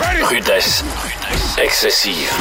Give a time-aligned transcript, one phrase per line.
[0.00, 0.82] Rudesse.
[1.62, 2.32] Excessive.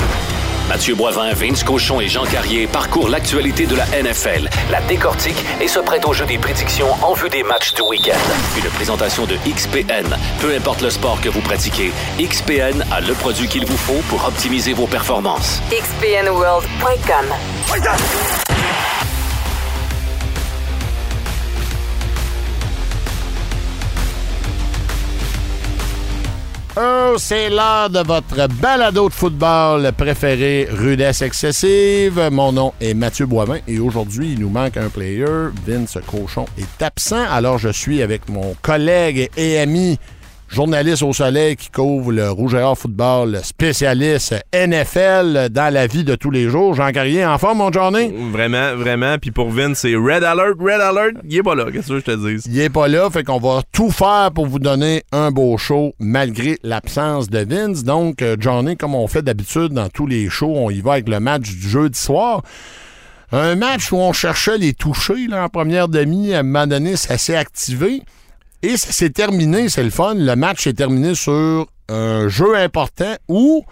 [0.70, 5.68] Mathieu Boivin, Vince Cochon et Jean Carrier parcourent l'actualité de la NFL, la décortique et
[5.68, 8.14] se prêtent au jeu des prédictions en vue des matchs du week-end.
[8.56, 10.16] Une présentation de XPN.
[10.40, 14.26] Peu importe le sport que vous pratiquez, XPN a le produit qu'il vous faut pour
[14.26, 15.62] optimiser vos performances.
[15.72, 17.26] XPNWorld.com.
[27.18, 32.30] C'est l'heure de votre balado de football préféré, Rudesse Excessive.
[32.32, 35.26] Mon nom est Mathieu Boivin et aujourd'hui, il nous manque un player.
[35.68, 40.00] Vince Cochon est absent, alors je suis avec mon collègue et ami
[40.50, 46.04] journaliste au soleil qui couvre le Rouge et Or football, spécialiste NFL dans la vie
[46.04, 46.74] de tous les jours.
[46.74, 48.12] Jean Carrier, en forme, mon Johnny?
[48.32, 49.18] Vraiment, vraiment.
[49.20, 51.18] Puis pour Vince, c'est Red Alert, Red Alert.
[51.24, 52.44] Il est pas là, qu'est-ce que je te dis?
[52.50, 55.94] Il est pas là, fait qu'on va tout faire pour vous donner un beau show
[56.00, 57.84] malgré l'absence de Vince.
[57.84, 61.10] Donc, euh, Johnny, comme on fait d'habitude dans tous les shows, on y va avec
[61.10, 62.42] le match du jeudi soir.
[63.32, 66.34] Un match où on cherchait les toucher là, en première demi.
[66.34, 68.02] À un moment donné, ça s'est activé.
[68.62, 70.16] Et ça s'est terminé, c'est le fun.
[70.16, 73.64] Le match s'est terminé sur un jeu important où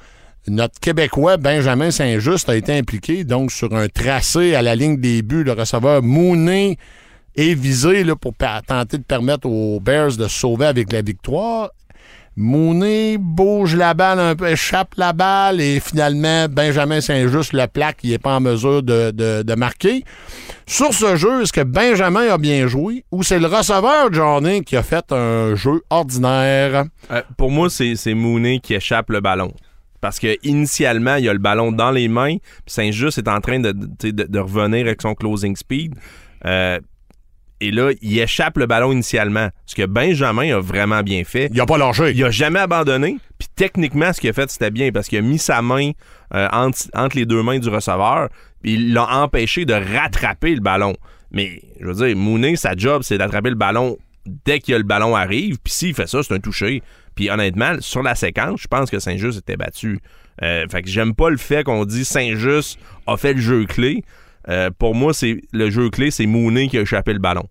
[0.48, 5.22] notre Québécois Benjamin Saint-Just a été impliqué, donc sur un tracé à la ligne des
[5.22, 6.78] buts, le receveur Mooney
[7.36, 8.34] est visé là, pour
[8.66, 11.72] tenter de permettre aux Bears de se sauver avec la victoire.
[12.40, 17.98] Mooney bouge la balle un peu, échappe la balle et finalement Benjamin Saint-Just le plaque,
[18.04, 20.04] il n'est pas en mesure de, de- marquer.
[20.68, 24.78] Sur ce jeu, est-ce que Benjamin a bien joué ou c'est le receveur Johnny qui
[24.78, 26.86] a fait un jeu ordinaire?
[27.10, 29.52] Euh, pour moi, c'est c'est Mooney qui échappe le ballon.
[30.00, 33.60] Parce que initialement, il a le ballon dans les mains, puis Saint-Just est en train
[33.60, 35.96] de- de revenir avec son closing speed.
[36.46, 36.80] Euh,
[37.60, 39.50] et là, il échappe le ballon initialement.
[39.66, 41.50] Ce que Benjamin a vraiment bien fait.
[41.52, 42.12] Il a pas lâché.
[42.12, 43.18] Il a jamais abandonné.
[43.40, 45.92] Puis techniquement, ce qu'il a fait, c'était bien parce qu'il a mis sa main
[46.36, 48.30] euh, entre, entre les deux mains du receveur.
[48.62, 50.96] Puis il l'a empêché de rattraper le ballon.
[51.32, 53.98] Mais je veux dire, Mooney, sa job, c'est d'attraper le ballon
[54.46, 55.58] dès que le ballon arrive.
[55.64, 56.84] Puis s'il fait ça, c'est un touché.
[57.16, 60.00] Puis honnêtement, sur la séquence, je pense que Saint-Just était battu.
[60.44, 62.78] Euh, fait que j'aime pas le fait qu'on dit Saint-Just
[63.08, 64.04] a fait le jeu clé.
[64.50, 67.48] Euh, pour moi, c'est le jeu clé, c'est Mooney qui a échappé le ballon.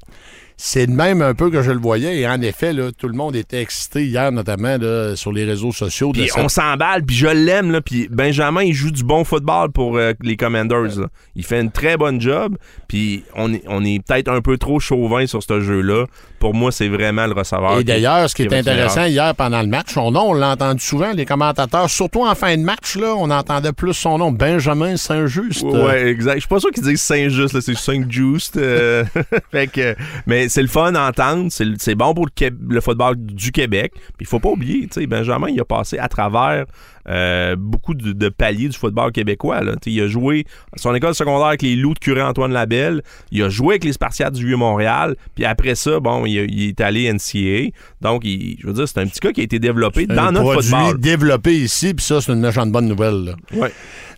[0.58, 2.18] C'est de même un peu que je le voyais.
[2.18, 5.72] Et en effet, là, tout le monde était excité hier, notamment là, sur les réseaux
[5.72, 6.12] sociaux.
[6.12, 7.70] Puis on s'emballe, puis je l'aime.
[7.72, 7.80] là.
[7.82, 10.98] Puis Benjamin, il joue du bon football pour euh, les Commanders.
[10.98, 11.06] là.
[11.34, 12.56] Il fait une très bonne job.
[12.88, 16.06] Puis on est, on est peut-être un peu trop chauvin sur ce jeu-là.
[16.38, 17.78] Pour moi, c'est vraiment le receveur.
[17.80, 20.82] Et d'ailleurs, ce qui est intéressant hier pendant le match, son nom, on l'a entendu
[20.84, 24.96] souvent, les commentateurs, surtout en fin de match, là, on entendait plus son nom, Benjamin
[24.96, 25.62] Saint-Just.
[25.62, 26.34] Ouais, exact.
[26.36, 28.56] Je suis pas sûr qu'ils disent Saint-Just, c'est Saint-Just.
[28.56, 29.04] euh,
[29.50, 29.96] fait que,
[30.26, 31.50] mais c'est le fun à entendre.
[31.50, 33.92] C'est bon pour le football du Québec.
[33.94, 36.66] Puis il faut pas oublier, tu sais, Benjamin, il a passé à travers
[37.08, 39.60] euh, beaucoup de, de paliers du football québécois.
[39.62, 39.72] Là.
[39.86, 40.44] Il a joué
[40.76, 43.02] son école secondaire avec les Loups de Curé-Antoine Labelle.
[43.30, 45.16] Il a joué avec les Spartiates du Vieux-Montréal.
[45.34, 47.70] Puis après ça, bon, il, est allé NCAA.
[48.00, 50.32] Donc, il- je veux dire, c'est un petit gars qui a été développé dans un
[50.32, 51.00] notre produit football.
[51.00, 53.24] développé ici, puis ça, c'est une méchante bonne nouvelle.
[53.24, 53.32] là.
[53.56, 53.72] Ouais.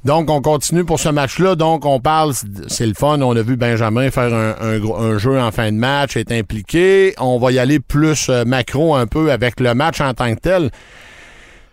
[0.05, 1.56] Donc, on continue pour ce match-là.
[1.56, 2.32] Donc, on parle,
[2.69, 3.20] c'est le fun.
[3.20, 6.32] On a vu Benjamin faire un, un gros- un jeu en fin de match, être
[6.32, 7.15] impliqué.
[7.19, 10.41] On va y aller plus euh, macro un peu avec le match en tant que
[10.41, 10.70] tel.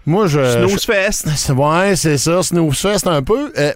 [0.05, 0.39] Moi, je.
[0.67, 0.85] Snooze
[1.49, 3.51] Ouais, c'est ça, Snooze Fest un peu.
[3.57, 3.73] Euh,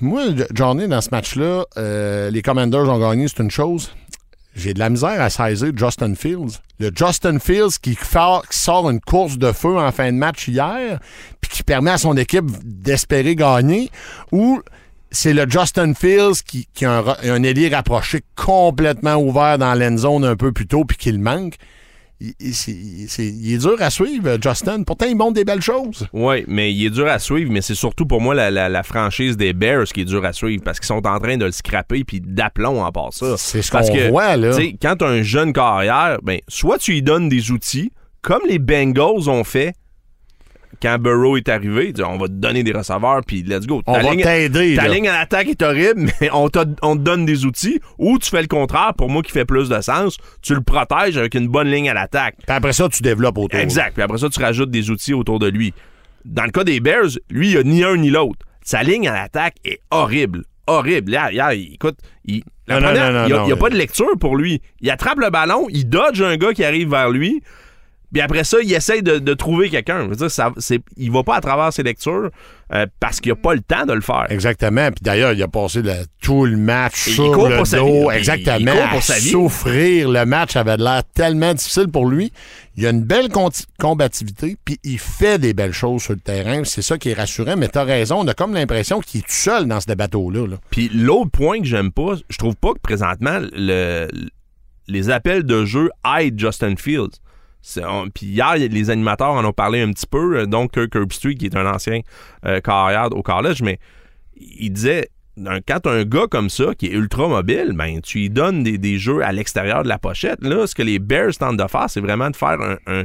[0.00, 3.92] moi, Johnny, dans ce match-là, euh, les Commanders ont gagné, c'est une chose.
[4.56, 6.58] J'ai de la misère à saisir Justin Fields.
[6.80, 10.48] Le Justin Fields qui, fa- qui sort une course de feu en fin de match
[10.48, 10.98] hier,
[11.40, 13.90] puis qui permet à son équipe d'espérer gagner,
[14.32, 14.60] ou
[15.12, 19.96] c'est le Justin Fields qui, qui a un, un ailier rapproché complètement ouvert dans l'end
[19.96, 21.54] zone un peu plus tôt, puis qui le manque.
[22.20, 24.82] Il, est dur à suivre, Justin.
[24.82, 26.06] Pourtant, il montre des belles choses.
[26.12, 28.82] Oui, mais il est dur à suivre, mais c'est surtout pour moi la, la- la
[28.82, 31.52] franchise des Bears qui est dur à suivre parce qu'ils sont en train de le
[31.52, 33.36] scraper puis d'aplomb en part ça.
[33.36, 34.56] C'est ce Parce qu'on que, voit, là.
[34.82, 38.58] Quand tu as un jeune carrière, ben, soit tu lui donnes des outils, comme les
[38.58, 39.74] Bengals ont fait
[40.80, 43.82] quand Burrow est arrivé, on va te donner des receveurs puis let's go.
[43.86, 44.94] On va t'aider, Ta là.
[44.94, 47.80] ligne à l'attaque est horrible, mais on, te donne des outils.
[47.98, 51.16] Ou tu fais le contraire, pour moi qui fait plus de sens, tu le protèges
[51.16, 52.36] avec une bonne ligne à l'attaque.
[52.46, 53.58] Puis après ça, tu développes autour.
[53.58, 53.94] Exact.
[53.94, 55.74] Puis après ça, tu rajoutes des outils autour de lui.
[56.24, 58.46] Dans le cas des Bears, lui, il a ni un ni l'autre.
[58.62, 60.44] Sa ligne à l'attaque est horrible.
[60.66, 61.12] Horrible.
[61.12, 63.76] Hier, il- écoute, il, la Non, non, première, non, non, il n'y a, pas de
[63.76, 64.60] lecture pour lui.
[64.80, 67.42] Il attrape le ballon, il dodge un gars qui arrive vers lui.
[68.12, 70.04] Puis après ça, il essaye de, de trouver quelqu'un.
[70.04, 72.30] Je veux dire, ça, c'est, il va pas à travers ses lectures
[72.72, 74.26] euh, parce qu'il a pas le temps de le faire.
[74.30, 74.86] Exactement.
[74.90, 77.66] Puis d'ailleurs, il a passé le- tout le match Et il sur court le pour
[77.66, 77.90] sa vie.
[77.90, 78.56] Il- Exactement.
[78.58, 79.28] il court pour sa vie.
[79.30, 80.08] souffrir.
[80.08, 82.32] Le match avait l'air tellement difficile pour lui.
[82.78, 83.28] Il a une belle
[83.78, 86.62] combativité, puis il fait des belles choses sur le terrain.
[86.64, 87.56] C'est ça qui est rassurant.
[87.56, 90.46] Mais t'as raison, on a comme l'impression qu'il est tout seul dans ce bateau-là.
[90.46, 90.56] là.
[90.70, 94.08] Puis l'autre point que j'aime pas, je trouve pas que présentement le,
[94.86, 97.18] les appels de jeu aident Justin Fields.
[97.60, 97.82] C'est-
[98.14, 101.46] Puis hier, les animateurs en ont parlé un petit peu, euh, donc Kirk Herbstreit, qui
[101.46, 102.00] est un ancien
[102.46, 103.78] euh, carrière au college, mais
[104.36, 105.08] il disait
[105.66, 108.76] quand t'as un gars comme ça qui est ultra mobile, ben tu lui donnes des,
[108.78, 110.42] des jeux à l'extérieur de la pochette.
[110.42, 113.04] Là, ce que les Bears tentent de faire, c'est vraiment de faire un, un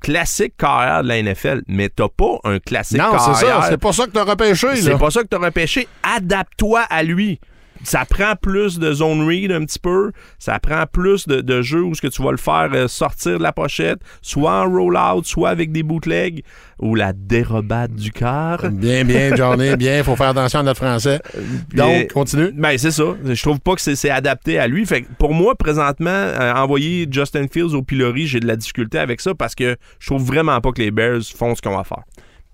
[0.00, 3.62] classique carrière de la NFL, mais t'as pas un classique Non, c'est carrière.
[3.64, 3.68] ça.
[3.70, 4.76] C'est pas ça que t'as repêché.
[4.76, 5.88] C'est pas ça que t'as repêché.
[6.02, 7.38] Adapte-toi à lui.
[7.84, 10.12] Ça prend plus de zone read un petit peu.
[10.38, 13.38] Ça prend plus de, de jeux où ce que tu vas le faire euh, sortir
[13.38, 16.42] de la pochette, soit en roll-out, soit avec des bootlegs,
[16.78, 18.70] ou la dérobade du cœur.
[18.70, 20.02] Bien, bien, Johnny, bien.
[20.02, 21.20] Faut faire attention à notre français.
[21.74, 22.52] Donc, continue.
[22.52, 23.14] Ben, c'est ça.
[23.24, 24.86] Je trouve pas que c'est c'est adapté à lui.
[24.86, 28.98] Fait que pour moi, présentement, euh, envoyer Justin Fields au pilori, j'ai de la difficulté
[28.98, 31.84] avec ça parce que je trouve vraiment pas que les Bears font ce qu'on va
[31.84, 32.04] faire.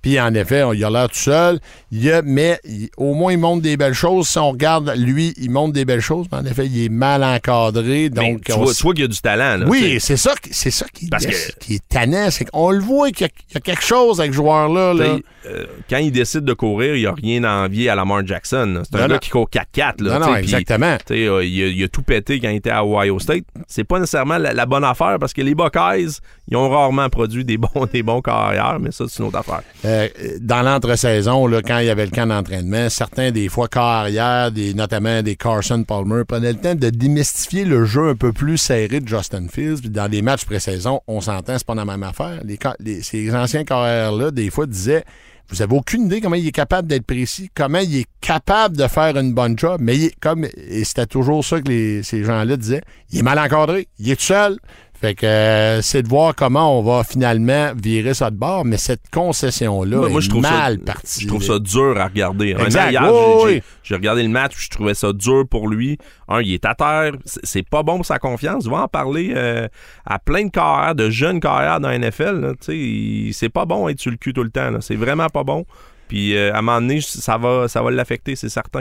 [0.07, 1.59] Puis en effet, il a l'air tout seul.
[1.91, 4.29] Il a- mais il- au moins, il montre des belles choses.
[4.29, 6.27] Si on regarde, lui, il montre des belles choses.
[6.31, 8.09] Mais en effet, il est mal encadré.
[8.15, 9.57] Mais Donc, tu, on vois, s- tu vois qu'il y a du talent.
[9.59, 12.31] Là, oui, c'est ça, qui- c'est ça qui, Parce est- que- qui est tannant.
[12.31, 14.95] C'est qu'on le voit qu'il y, a- il y a quelque chose avec ce joueur-là.
[14.95, 15.17] là.
[15.47, 18.83] Euh, quand il décide de courir, il n'y a rien à envier à Lamar Jackson.
[18.85, 19.19] C'est un Non, gars non.
[19.19, 20.01] qui court 4-4.
[20.03, 20.97] là, Non, non, exactement.
[21.11, 23.45] euh, il, a, il a tout pété quand il était à Ohio State.
[23.69, 26.19] C'est pas nécessairement la, la bonne affaire parce que les Buckeyes,
[26.49, 29.63] ils ont rarement produit des bons, des bons carrières, mais ça, c'est une autre affaire.
[29.85, 29.96] Euh,
[30.41, 35.37] dans l'entre-saison, quand il y avait le camp d'entraînement, certains, des fois, carrière, notamment des
[35.37, 39.47] Carson Palmer, prenaient le temps de démystifier le jeu un peu plus serré de Justin
[39.49, 39.81] Fields.
[39.81, 42.41] Puis dans les matchs pré-saison, on s'entend, c'est pas la même affaire.
[42.45, 45.05] Les, ces anciens carrières-là, des fois, disaient
[45.49, 48.87] Vous avez aucune idée comment il est capable d'être précis, comment il est capable de
[48.89, 52.83] faire une bonne job, mais comme, et c'était toujours ça que ces gens-là disaient,
[53.13, 54.59] il est mal encadré, il est tout seul.
[55.07, 58.77] Fait que euh, c'est de voir comment on va finalement virer ça de bord, mais
[58.77, 61.23] cette concession-là Moi, moi, est je trouve mal ça, partie.
[61.23, 62.57] Je trouve ça dur à regarder.
[62.59, 62.91] Exact.
[62.91, 63.53] Hier, j'ai- oui.
[63.55, 65.97] j'ai- j'ai regardé le match, je trouvais ça dur pour lui.
[66.27, 68.65] Un, il est à terre, c'est c'est pas bon pour sa confiance.
[68.65, 69.69] Il va en parler euh,
[70.05, 72.41] à plein de carrières, de jeunes carrières dans la NFL.
[72.41, 72.53] là.
[72.69, 74.71] Il- C'est pas bon être sur le cul tout le temps.
[74.71, 74.79] là.
[74.81, 75.65] C'est vraiment pas bon.
[76.09, 78.81] Puis euh, à un moment donné, ça va, ça va l'affecter, c'est certain.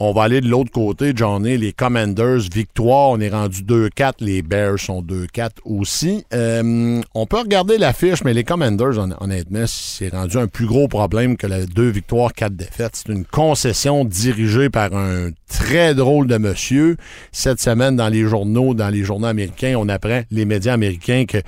[0.00, 1.56] On va aller de l'autre côté, Johnny.
[1.56, 3.10] Les Commanders, victoire.
[3.10, 4.14] On est rendu 2-4.
[4.20, 6.24] Les Bears sont 2-4 aussi.
[6.34, 10.88] Euh, on peut regarder l'affiche, mais les Commanders, hon- honnêtement, c'est rendu un plus gros
[10.88, 12.96] problème que la deux victoires, quatre défaites.
[13.06, 16.96] C'est une concession dirigée par un très drôle de monsieur.
[17.30, 21.38] Cette semaine, dans les journaux, dans les journaux américains, on apprend, les médias américains, que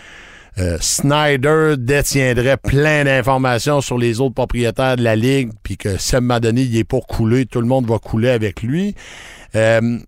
[0.58, 6.40] euh, Snyder détiendrait plein d'informations sur les autres propriétaires de la ligue, puis que moment
[6.40, 8.94] donné, il est pour couler, tout le monde va couler avec lui.
[9.54, 9.98] Euh,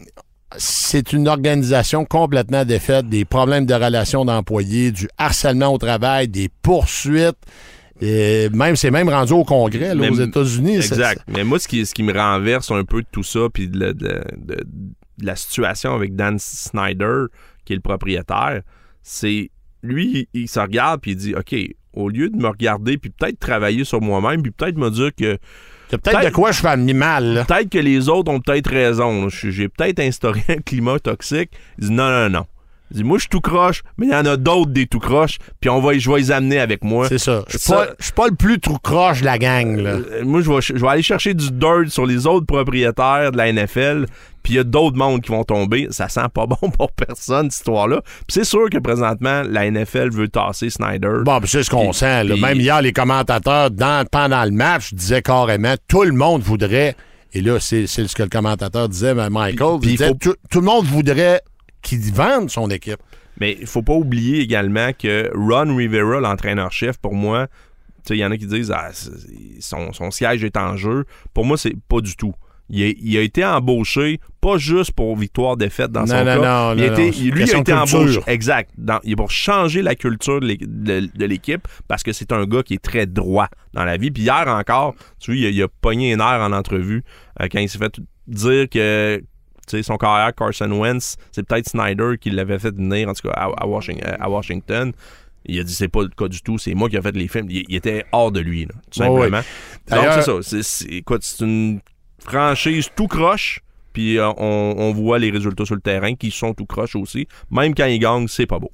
[0.57, 6.49] c'est une organisation complètement défaite, des problèmes de relations d'employés, du harcèlement au travail, des
[6.63, 7.37] poursuites.
[8.01, 10.77] Et même, c'est même rendu au Congrès, là, Mais- aux États-Unis.
[10.77, 11.21] Exact.
[11.29, 13.79] Mais moi, ce qui, ce qui me renverse un peu de tout ça, puis de,
[13.79, 14.65] la- de- de-
[15.19, 17.25] de la situation avec Dan Snyder,
[17.65, 18.63] qui est le propriétaire,
[19.03, 19.51] c'est
[19.83, 21.55] lui, il, il se regarde puis il dit, OK,
[21.95, 25.39] au lieu de me regarder puis peut-être travailler sur moi-même puis peut-être me dire que
[25.91, 27.45] C'est peut-être de Peut-être- quoi je fais mal.
[27.49, 29.29] peut-être que les autres ont peut-être raison.
[29.29, 31.51] J'ai peut-être instauré un climat toxique.
[31.79, 32.47] Il dit non, non, non.
[32.91, 35.39] Dit, moi, je suis tout croche, mais il y en a d'autres des tout croches,
[35.61, 37.07] puis on va, je vais les amener avec moi.
[37.09, 37.45] C'est ça.
[37.49, 39.77] Je suis pas, pas le plus trou croche de la gang.
[39.77, 39.91] Là.
[39.91, 43.37] Euh, moi, je vais, je vais aller chercher du dirt sur les autres propriétaires de
[43.37, 44.07] la NFL,
[44.43, 45.89] puis il y a d'autres mondes qui vont tomber.
[45.91, 48.01] Ça sent pas bon pour personne, cette histoire-là.
[48.05, 51.19] Puis c'est sûr que présentement, la NFL veut tasser Snyder.
[51.25, 52.25] Bon, puis c'est ce qu'on sent.
[52.25, 52.37] là.
[52.37, 56.97] Même hier, les commentateurs, dans, pendant le match, disaient carrément tout le monde voudrait.
[57.35, 59.81] Et là, c'est ce que le commentateur disait, ben, Michael.
[59.83, 61.43] Puis disait, faut- tout, tout le monde voudrait
[61.83, 63.01] qu'il vende son équipe.
[63.41, 67.47] Mais il faut pas oublier également que Ron Rivera, l'entraîneur-chef, pour moi,
[68.11, 68.91] il y en a qui disent ah,
[69.61, 71.05] son, son siège est en jeu.
[71.35, 72.35] Pour moi, c'est pas du tout.
[72.71, 76.37] Il a, il a été embauché, pas juste pour victoire-défaite dans Non, son non, cas.
[76.37, 77.99] non, il a non, été- lui, il a été culture.
[77.99, 78.21] embauché.
[78.27, 78.71] Exact.
[78.77, 82.31] Dans- il est pour changer la culture de l'é- de de l'équipe parce que c'est
[82.33, 84.11] un gars qui est très droit dans la vie.
[84.11, 87.05] Puis hier encore, tu vois, il a, il a pogné un air en entrevue
[87.41, 89.23] euh, quand il s'est fait dire que
[89.83, 93.45] son carrière, Carson Wentz, c'est peut-être Snyder qui l'avait fait venir, en tout cas, à,
[93.63, 94.93] à Washington, à Washington.
[95.47, 97.29] Il a dit c'est pas le cas du tout, c'est moi qui ai fait les
[97.29, 97.47] films.
[97.49, 99.39] Il, il était hors de lui, là, tout simplement.
[99.39, 99.45] Donc
[99.89, 100.39] D'ailleurs- c'est ça.
[100.43, 101.81] C'est, c'est- écoute, c'est une
[102.19, 103.61] franchise tout croche.
[103.93, 107.27] Puis euh, on, on voit les résultats sur le terrain qui sont tout croche aussi.
[107.51, 108.71] Même quand ils gagnent, c'est pas beau.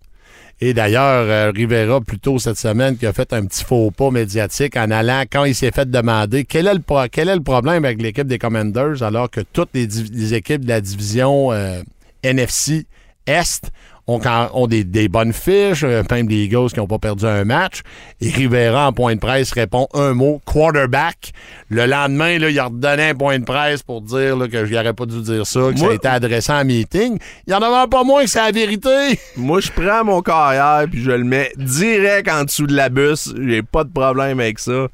[0.61, 4.11] Et d'ailleurs, euh, Rivera, plus tôt cette semaine, qui a fait un petit faux pas
[4.11, 7.85] médiatique en allant, quand il s'est fait demander quel est le, quel est le problème
[7.85, 11.83] avec l'équipe des Commanders, alors que toutes les équipes de la division euh,
[12.23, 12.87] NFC
[13.27, 13.71] Est
[14.07, 14.21] ont,
[14.53, 17.81] ont des, des bonnes fiches, euh, même des Eagles qui n'ont pas perdu un match.
[18.21, 21.33] Et Rivera, en point de presse, répond un mot, quarterback.
[21.69, 24.75] Le lendemain, là, il a redonné un point de presse pour dire là, que je
[24.75, 27.19] n'aurais pas dû dire ça, que ça a été adressé en meeting.
[27.47, 29.19] Il y en avait pas moins que c'est la vérité.
[29.37, 33.33] Moi, je prends mon carrière puis je le mets direct en dessous de la bus.
[33.47, 34.89] J'ai pas de problème avec ça.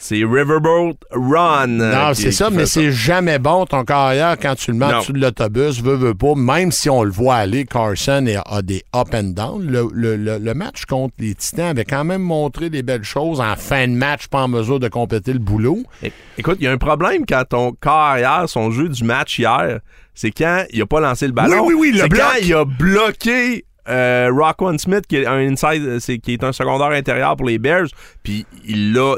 [0.00, 1.66] C'est Riverboat Run.
[1.66, 5.00] Non, euh, c'est ça, mais c'est jamais bon ton carrière quand tu le mets en
[5.00, 8.84] dessous de l'autobus, veut, veut pas, même si on le voit aller, Carson a des
[8.94, 9.66] up and down.
[9.66, 13.40] Le, le- le- le match contre les Titans avait quand même montré des belles choses.
[13.40, 15.82] En fin de match, pas en mesure de compléter le boulot.
[16.02, 19.80] É- Écoute, il y a un problème quand ton carrière, son jeu du match hier,
[20.14, 21.66] c'est quand il a pas lancé le ballon.
[21.66, 22.20] Oui, oui, oui, le bloc.
[22.20, 26.52] quand il a bloqué euh, Rockwan Smith, qui est un inside, euh, qui est un
[26.52, 27.86] secondaire intérieur pour les Bears,
[28.22, 29.14] puis il l'a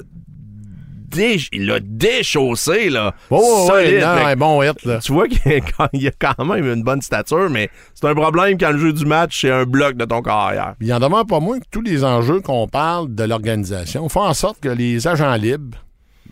[1.17, 3.15] il l'a déchaussé, là.
[3.31, 3.95] Oh, Solide.
[3.95, 4.99] ouais, non, un bon hit, là.
[4.99, 5.41] Tu vois qu'il
[5.95, 9.05] y a quand même une bonne stature, mais c'est un problème quand le jeu du
[9.07, 10.75] match, c'est un bloc de ton carrière.
[10.81, 14.35] Il en demande pas moins que tous les enjeux qu'on parle de l'organisation font en
[14.35, 15.79] sorte que les agents libres.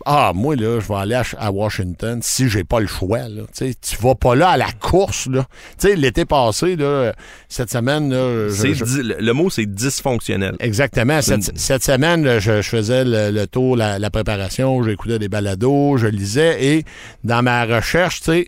[0.05, 3.27] Ah, moi, là, je vais aller à, à Washington si j'ai pas le choix.
[3.27, 3.41] Là.
[3.57, 5.27] Tu vas pas là à la course.
[5.27, 5.45] Là.
[5.83, 7.11] L'été passé, là,
[7.49, 10.55] cette semaine, là, je- C'est je- di- le, mot, c'est dysfonctionnel.
[10.61, 11.21] Exactement.
[11.21, 16.07] Cette, semaine, je, je faisais le, le tour, la, la préparation, j'écoutais des balados, je
[16.07, 16.85] lisais et
[17.25, 18.47] dans ma recherche, tu sais,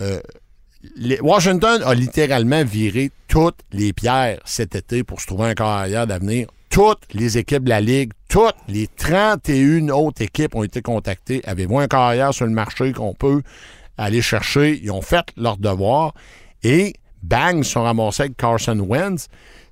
[0.00, 0.18] euh,
[0.96, 6.06] les- Washington a littéralement viré toutes les pierres cet été pour se trouver un carrière
[6.08, 6.48] d'avenir.
[6.70, 11.40] Toutes les équipes de la Ligue, toutes les 31 autres équipes ont été contactées.
[11.46, 13.42] Avez-vous un carrière sur le marché qu'on peut
[13.96, 14.78] aller chercher?
[14.82, 16.14] Ils ont fait leur devoir
[16.62, 19.28] et bang, ils sont ramassés avec Carson Wentz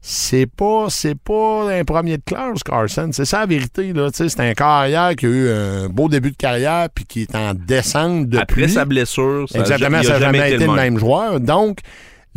[0.09, 3.11] c'est pas c'est pas un premier de classe, Carson.
[3.13, 3.93] C'est ça la vérité.
[3.93, 4.09] Là.
[4.13, 7.55] C'est un carrière qui a eu un beau début de carrière puis qui est en
[7.55, 8.63] descente depuis.
[8.65, 10.77] Après sa blessure, ça Exactement, a ça n'a jamais été le même.
[10.77, 11.41] même joueur.
[11.41, 11.79] Donc,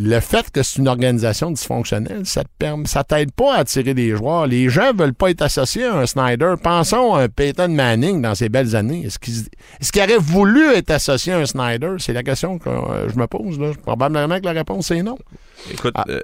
[0.02, 3.94] le fait que c'est une organisation dysfonctionnelle, ça te permet, ça t'aide pas à attirer
[3.94, 4.48] des joueurs.
[4.48, 6.54] Les gens veulent pas être associés à un Snyder.
[6.64, 9.06] Pensons à un Peyton Manning dans ses belles années.
[9.08, 9.34] Est-ce qu'il
[9.82, 11.96] est-ce qu'il aurait voulu être associé à un Snyder?
[11.98, 13.60] C'est la question que euh, je me pose.
[13.60, 13.72] Là.
[13.84, 15.18] Probablement que la réponse est non.
[15.70, 16.06] Écoute, Ah.
[16.08, 16.22] euh,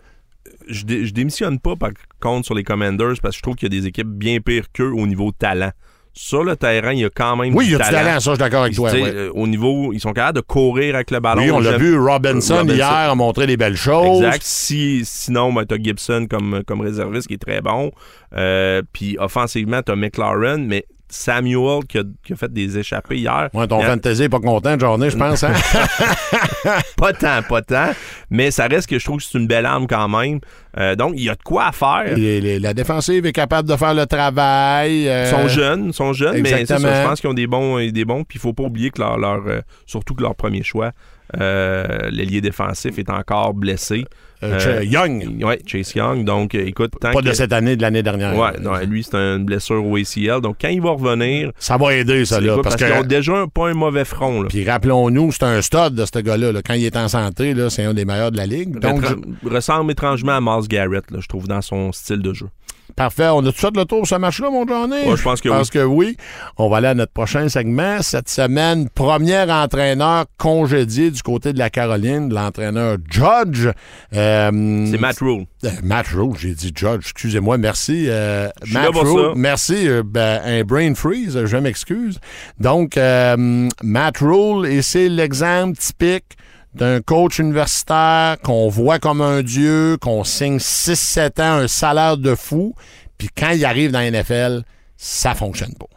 [0.70, 1.90] je, dé- je démissionne pas par
[2.22, 4.72] contre sur les Commanders parce que je trouve qu'il y a des équipes bien pires
[4.72, 5.72] qu'eux au niveau talent.
[6.18, 8.20] Sur le terrain, il y a quand même Oui, il du y a du talent,
[8.20, 8.90] ça, je suis d'accord avec toi.
[8.90, 9.12] Tu ouais.
[9.14, 11.42] euh, Au niveau, ils sont capables de courir avec le ballon.
[11.44, 11.98] Oui, on l'a vu.
[12.00, 12.74] Robinson, Robinson.
[12.74, 14.24] hier a montré des belles choses.
[14.24, 14.42] Exact.
[14.44, 17.92] Si, sinon, ben, t'as Gibson comme, comme réserviste qui est très bon.
[18.36, 23.50] Euh, Puis offensivement, t'as McLaren, mais Samuel qui a, qui a fait des échappées hier.
[23.54, 25.44] Ouais, ton a- fantasy n'est pas content de journée, je pense.
[25.44, 25.54] Hein?
[26.98, 27.92] pas tant, pas tant.
[28.30, 30.40] Mais ça reste que je trouve que c'est une belle arme quand même.
[30.78, 32.16] Euh, donc, il y a de quoi à faire.
[32.18, 35.08] Les- les- la défensive est capable de faire le travail.
[35.08, 37.78] euh, Ils sont jeunes, ils sont jeunes, mais ça, je pense qu'ils ont des bons,
[37.92, 38.24] des bons.
[38.24, 40.92] Puis il faut pas oublier que leur, leur, euh, surtout que leur premier choix,
[41.40, 44.06] euh, l'ailier défensif est encore blessé.
[44.54, 45.44] Euh, Euh, Young.
[45.44, 46.24] Ouais, Chase Young.
[46.26, 48.38] Donc, euh, écoute, tant Pas que de cette année, de l'année dernière.
[48.38, 50.42] Ouais, non, lui c'est une blessure au ACL.
[50.42, 52.56] Donc quand il va revenir, Ça va aider, ça, là.
[52.62, 54.42] Parce parce, qu'ils ont déjà un- pas un mauvais front.
[54.42, 54.48] Là.
[54.50, 56.52] Puis rappelons-nous, c'est un stud de ce gars-là.
[56.52, 56.62] là.
[56.66, 58.80] Quand il est en santé, là, c'est un des meilleurs de la ligue.
[58.80, 59.04] Donc,
[59.46, 62.48] ressemble étrangement à Miles Garrett, là, je trouve, dans son style de jeu.
[62.96, 63.28] Parfait.
[63.32, 65.04] On a tout fait le tour de ce match-là, mon Johnny?
[65.10, 65.70] Ouais, je pense que oui.
[65.70, 66.18] que oui.
[66.58, 68.02] On va aller à notre prochain segment.
[68.02, 73.68] Cette semaine, premier entraîneur congédié du côté de la Caroline, l'entraîneur Judge.
[74.14, 75.46] Euh, C'est Matt Rule.
[75.66, 78.06] euh, Matt Rule, j'ai dit Judge, excusez-moi, merci.
[78.08, 79.34] euh, Matt Rule, ça.
[79.36, 79.74] merci.
[79.74, 79.88] merci.
[79.90, 82.20] euh, ben, un brain freeze, je m'excuse.
[82.60, 86.38] Donc, Matt Rule, et c'est l'exemple typique
[86.76, 92.36] d'un coach universitaire qu'on voit comme un dieu, qu'on signe 6-7 ans, un salaire de
[92.36, 92.76] fou,
[93.18, 94.64] puis quand il arrive dans la NFL,
[94.98, 95.88] ça fonctionne pas.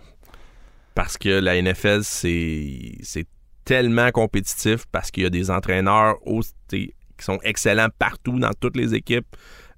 [0.95, 3.27] Parce que la NFL, c'est
[3.65, 6.17] tellement compétitif parce qu'il y a des entraîneurs
[6.69, 9.27] qui sont excellents partout dans toutes les équipes.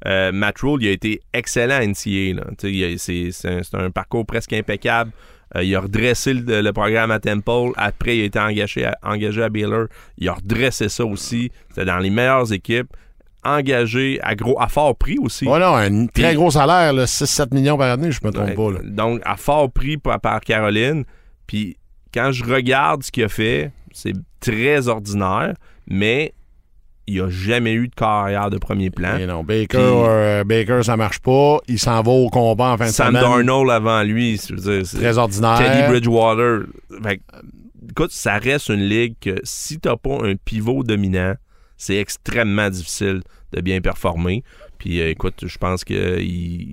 [0.06, 2.40] Euh, Matt Rule, il a été excellent à NCA.
[2.98, 5.12] c'est un parcours presque impeccable.
[5.56, 7.72] Euh, il a redressé le, le programme à Temple.
[7.76, 9.86] Après, il a été engagé à, engagé à Baylor.
[10.18, 11.50] Il a redressé ça aussi.
[11.68, 12.88] C'était dans les meilleures équipes.
[13.42, 15.48] Engagé à gros à fort prix aussi.
[15.48, 18.54] Ouais, non, un très gros salaire, là, 6-7 millions par année, je me trompe Ouais,
[18.54, 18.70] pas.
[18.72, 18.78] Là.
[18.84, 21.04] Donc, à fort prix par, par Caroline.
[21.46, 21.78] Puis,
[22.12, 25.54] quand je regarde ce qu'il a fait, c'est très ordinaire,
[25.86, 26.34] mais
[27.10, 29.14] il n'a jamais eu de carrière de premier plan.
[29.16, 31.58] Mais non, Baker, Puis- euh, Baker, ça marche pas.
[31.68, 33.22] Il s'en va au combat en fin de Sam semaine.
[33.22, 34.54] Darnold avant lui, c'est
[34.98, 35.58] Très ordinaire.
[35.58, 36.60] Teddy Bridgewater.
[37.02, 37.20] Fait
[37.90, 41.34] écoute, ça reste une ligue que si t'as pas un pivot dominant,
[41.76, 44.44] c'est extrêmement difficile de bien performer.
[44.80, 45.96] Puis euh, écoute, je pense qu'il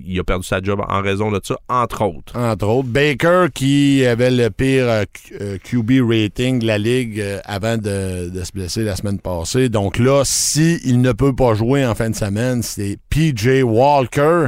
[0.06, 2.36] il a perdu sa job en raison de ça, entre autres.
[2.36, 2.88] Entre autres.
[2.88, 7.76] Baker, qui avait le pire euh, Q- euh, QB rating de la Ligue euh, avant
[7.76, 9.68] de, de se blesser la semaine passée.
[9.68, 14.46] Donc là, si il ne peut pas jouer en fin de semaine, c'est PJ Walker.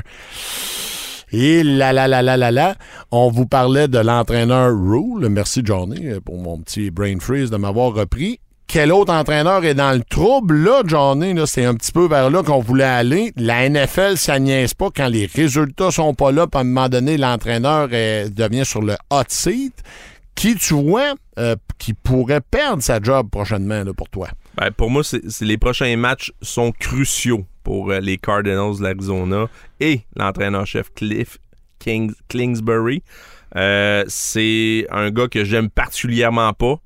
[1.33, 2.75] Et là, là, là, là, là, là,
[3.13, 5.29] on vous parlait de l'entraîneur Rule.
[5.29, 8.41] Merci, Johnny, pour mon petit brain freeze de m'avoir repris.
[8.73, 10.55] Quel autre entraîneur est dans le trouble?
[10.59, 13.33] Là, Johnny, là, c'est un petit peu vers là qu'on voulait aller.
[13.37, 16.89] La NFL, ça niaise pas quand les résultats sont pas là, puis à un moment
[16.89, 19.75] donné, l'entraîneur euh, devient sur le hot seat.
[20.37, 24.29] Qui tu vois euh, qui pourrait perdre sa job prochainement pour toi?
[24.57, 25.03] Ben, pour moi,
[25.41, 29.47] les prochains matchs sont cruciaux pour euh, les Cardinals de l'Arizona
[29.81, 31.39] et l'entraîneur-chef Cliff
[31.81, 33.03] Kings- Kingsbury.
[34.07, 36.77] C'est un gars que j'aime particulièrement pas.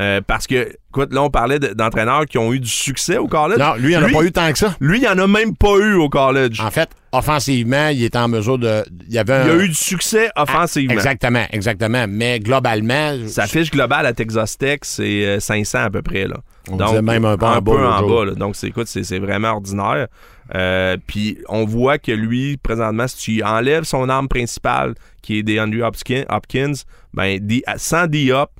[0.00, 3.26] Euh, parce que, écoute, là, on parlait de- d'entraîneurs qui ont eu du succès au
[3.28, 3.58] college.
[3.58, 4.74] Non, lui, il n'en a pas eu tant que ça.
[4.80, 6.60] Lui, il en a même pas eu au college.
[6.60, 8.82] En fait, offensivement, il est en mesure de.
[9.06, 10.94] Il y avait un- Il a eu du succès offensivement.
[10.94, 12.06] Exactement, exactement.
[12.08, 16.26] Mais globalement, Sa fiche globale à Texas Tech, c'est euh, 500 à peu près.
[16.26, 16.36] Là.
[16.70, 18.32] On disait même un peu en bas, là.
[18.34, 20.06] Donc, c'est, écoute, c'est, vraiment ordinaire.
[20.54, 25.42] Euh, Puis, on voit que lui, présentement, si tu enlèves son arme principale, qui est
[25.42, 26.72] DeAndre Hopkins, Hopkins
[27.14, 28.50] ben, D- sans D-Hop,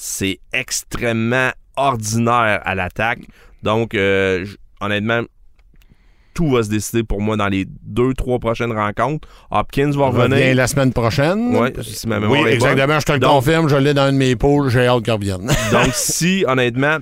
[0.00, 3.18] c'est extrêmement ordinaire à l'attaque.
[3.64, 4.46] Donc, euh,
[4.80, 5.22] honnêtement,
[6.34, 9.26] tout va se décider pour moi dans les deux, trois prochaines rencontres.
[9.50, 10.54] Hopkins va on revient revenir.
[10.54, 11.56] la semaine prochaine.
[11.56, 12.68] Ouais, si ma mémoire Oui, est bonne.
[12.70, 13.00] exactement.
[13.00, 13.68] Je te le Donc- confirme.
[13.68, 14.68] Je l'ai dans un de mes pôles.
[14.68, 15.48] J'ai hâte qu'il revienne.
[15.72, 16.98] Donc, si, honnêtement,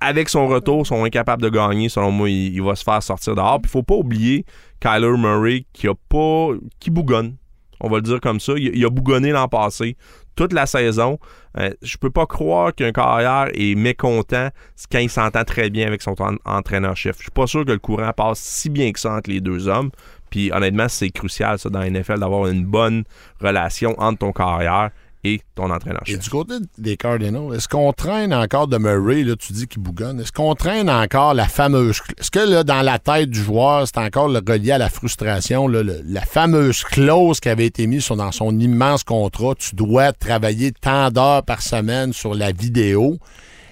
[0.00, 3.34] avec son retour, sont incapables de gagner, selon moi, il, il va se faire sortir
[3.34, 3.60] dehors.
[3.60, 4.46] Puis, il faut pas oublier
[4.80, 6.48] Kyler Murray qui a pas.
[6.80, 7.36] qui bougonne.
[7.80, 8.52] On va le dire comme ça.
[8.56, 9.96] Il, a bougonné l'an passé,
[10.36, 11.18] toute la saison.
[11.58, 14.48] Euh, je peux pas croire qu'un carrière est mécontent
[14.90, 17.16] quand il s'entend très bien avec son en- entraîneur-chef.
[17.18, 19.68] Je suis pas sûr que le courant passe si bien que ça entre les deux
[19.68, 19.90] hommes.
[20.30, 23.04] Puis honnêtement, c'est crucial ça dans la NFL d'avoir une bonne
[23.40, 24.90] relation entre ton carrière
[25.34, 26.18] et ton Et entraîneur-chef.
[26.18, 30.20] du côté des Cardinals, est-ce qu'on traîne encore de Murray, là, tu dis qu'il bougonne,
[30.20, 32.00] est-ce qu'on traîne encore la fameuse...
[32.18, 36.20] Est-ce que là, dans la tête du joueur, c'est encore relié à la frustration, la
[36.22, 41.10] fameuse clause qui avait été mise sur- dans son immense contrat, tu dois travailler tant
[41.10, 43.18] d'heures par semaine sur la vidéo?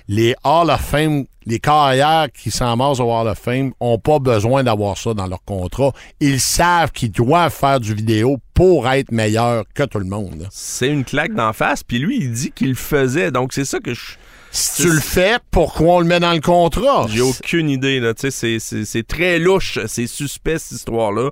[0.09, 4.62] Les Hall of Fame, les carrières qui s'amassent au Hall of Fame ont pas besoin
[4.62, 5.92] d'avoir ça dans leur contrat.
[6.21, 10.47] Ils savent qu'ils doivent faire du vidéo pour être meilleurs que tout le monde.
[10.51, 11.83] c'est une claque d'en face.
[11.83, 13.31] Puis lui, il dit qu'il le faisait.
[13.33, 14.14] Donc, c'est ça que je.
[14.53, 17.07] Si tu le fais, pourquoi on le met dans le contrat?
[17.11, 18.01] J'ai aucune idée.
[18.01, 18.14] Là.
[18.16, 19.79] C'est, c'est, c'est très louche.
[19.87, 21.31] C'est suspect, cette histoire-là.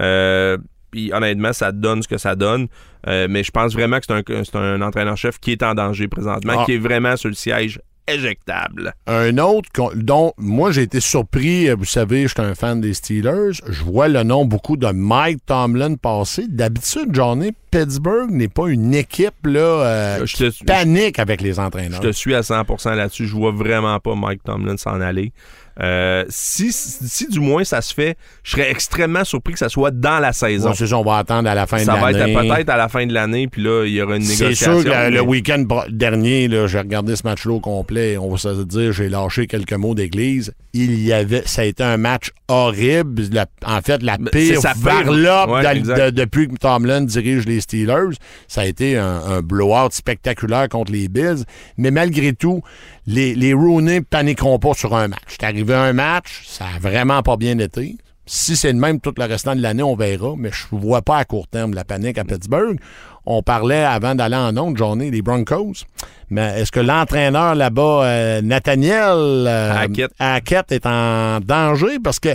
[0.00, 0.58] Euh,
[0.90, 2.68] puis honnêtement, ça donne ce que ça donne.
[3.06, 6.08] Euh, mais je pense vraiment que c'est un, c'est un entraîneur-chef qui est en danger
[6.08, 6.64] présentement, Ah.
[6.64, 8.94] qui est vraiment sur le siège éjectable.
[9.06, 12.94] Un autre dont moi j'ai été surpris, euh, vous savez, je suis un fan des
[12.94, 13.52] Steelers.
[13.68, 16.46] Je vois le nom beaucoup de Mike Tomlin passer.
[16.48, 22.00] D'habitude, Johnny, Pittsburgh n'est pas une équipe là, euh, Je te- panique avec les entraîneurs.
[22.02, 23.26] Je te suis à 100% là-dessus.
[23.26, 25.32] Je vois vraiment pas Mike Tomlin s'en aller.
[25.80, 29.90] Euh, si, si, du moins ça se fait, je serais extrêmement surpris que ça soit
[29.90, 30.72] dans la saison.
[30.74, 32.34] C'est ça, on va attendre à la fin ça de va être l'année.
[32.48, 34.80] peut-être à la fin de l'année, puis là, il y aura une C'est négociation.
[34.80, 38.16] sûr que mais- le week-end dernier, j'ai regardé ce match-là au complet.
[38.18, 40.52] On va se dire, j'ai lâché quelques mots d'église.
[40.74, 43.22] Il y avait, ça a été un match horrible.
[43.32, 48.16] La- en fait, la pire c'est varlope Ouais, de- depuis que Tomlin dirige les Steelers.
[48.48, 51.44] Ça a été un, un blowout spectaculaire contre les Bills.
[51.78, 52.62] Mais malgré tout,
[53.06, 55.20] les, les Rooney paniqueront pas sur un match.
[55.28, 57.96] C'est arrivé un match, ça a vraiment pas bien été.
[58.26, 61.02] Si c'est le même tout le restant de l'année, on verra, mais je ne vois
[61.02, 62.78] pas à court terme la panique à Pittsburgh.
[63.26, 65.84] On parlait avant d'aller en onde, journée, des Broncos.
[66.30, 70.10] Mais est-ce que l'entraîneur là-bas, euh, Nathaniel euh, Hackett.
[70.18, 71.98] Hackett, est en danger?
[72.02, 72.30] Parce que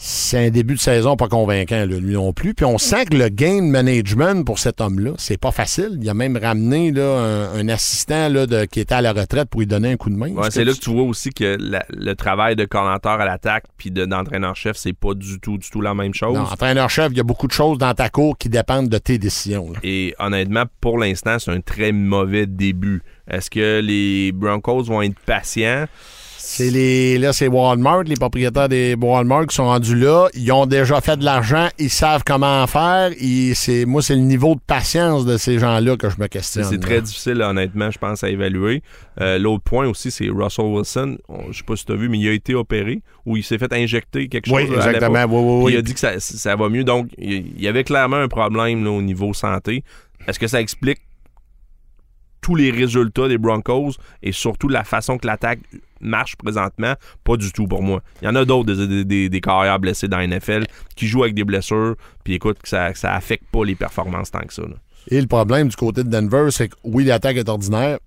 [0.00, 2.54] c'est un début de saison pas convaincant, là, lui non plus.
[2.54, 5.98] Puis on sent que le game management pour cet homme-là, c'est pas facile.
[6.00, 9.48] Il a même ramené là, un, un assistant là, de, qui était à la retraite
[9.50, 10.30] pour lui donner un coup de main.
[10.30, 13.24] Ouais, c'est là tu- que tu vois aussi que la- le travail de coordinateur à
[13.24, 16.38] l'attaque puis de- d'entraîneur-chef, c'est pas du tout, du tout la même chose.
[16.38, 19.72] Entraîneur-chef, il y a beaucoup de choses dans ta cour qui dépendent de tes décisions.
[19.72, 19.80] là.
[19.82, 23.02] Et honnêtement, pour l'instant, c'est un très mauvais début.
[23.28, 25.86] Est-ce que les Broncos vont être patients?
[26.50, 30.28] C'est les, là, c'est Walmart, les propriétaires des Walmart qui sont rendus là.
[30.32, 33.10] Ils ont déjà fait de l'argent, ils savent comment en faire.
[33.20, 36.64] Ils- c'est, moi, c'est le niveau de patience de ces gens-là que je me questionne.
[36.64, 38.82] C'est très difficile, honnêtement, je pense, à évaluer.
[39.20, 41.18] Euh, L'autre point aussi, c'est Russell Wilson.
[41.28, 43.44] On- je sais pas si tu as vu, mais il a été opéré ou il
[43.44, 44.56] s'est fait injecter quelque chose.
[44.56, 45.24] Oui, à exactement.
[45.26, 45.72] Oui, oui, oui.
[45.74, 46.82] Il a dit que ça, ça va mieux.
[46.84, 49.84] Donc, il il y avait clairement un problème là, au niveau santé.
[50.26, 51.00] Est-ce que ça explique
[52.56, 55.60] les résultats des Broncos et surtout la façon que l'attaque
[56.00, 58.02] marche présentement, pas du tout pour moi.
[58.22, 61.34] Il y en a d'autres des, des, carrières blessés dans la NFL qui jouent avec
[61.34, 64.62] des blessures, puis écoute, que ça, affecte pas les performances tant que ça.
[65.10, 67.98] Et le problème du côté de Denver, c'est que oui, l'attaque est ordinaire.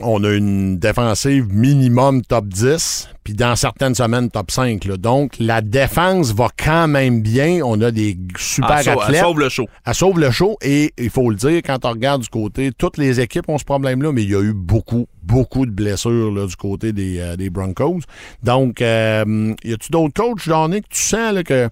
[0.00, 4.84] On a une défensive minimum top 10, puis dans certaines semaines top 5.
[4.84, 4.98] là.
[4.98, 7.60] Donc, la défense va quand même bien.
[7.64, 9.22] On a des super elle athlètes.
[9.22, 9.66] sauve le show.
[9.86, 12.98] Elle sauve le show et il faut le dire, quand on regarde du côté, toutes
[12.98, 16.46] les équipes ont ce problème-là, mais il y a eu beaucoup, beaucoup de blessures là,
[16.46, 18.00] du côté des, euh, des Broncos.
[18.42, 21.70] Donc, euh, y a-tu d'autres coachs, Johnny, que tu sens là, que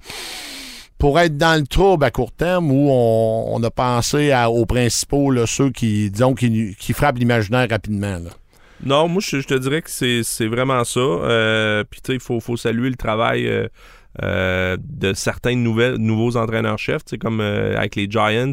[1.05, 5.69] pour être dans le trouble à court terme où on, a pensé aux principaux, ceux
[5.69, 8.21] qui, disons, qui, frappent l'imaginaire rapidement?
[8.83, 11.01] Non, moi, je, te dirais que c'est vraiment ça.
[11.01, 13.69] Euh, Puis, tu sais, il faut, saluer le travail euh,
[14.23, 18.53] euh, de certains nouvelles, nouveaux entraîneurs-chefs, comme avec les Giants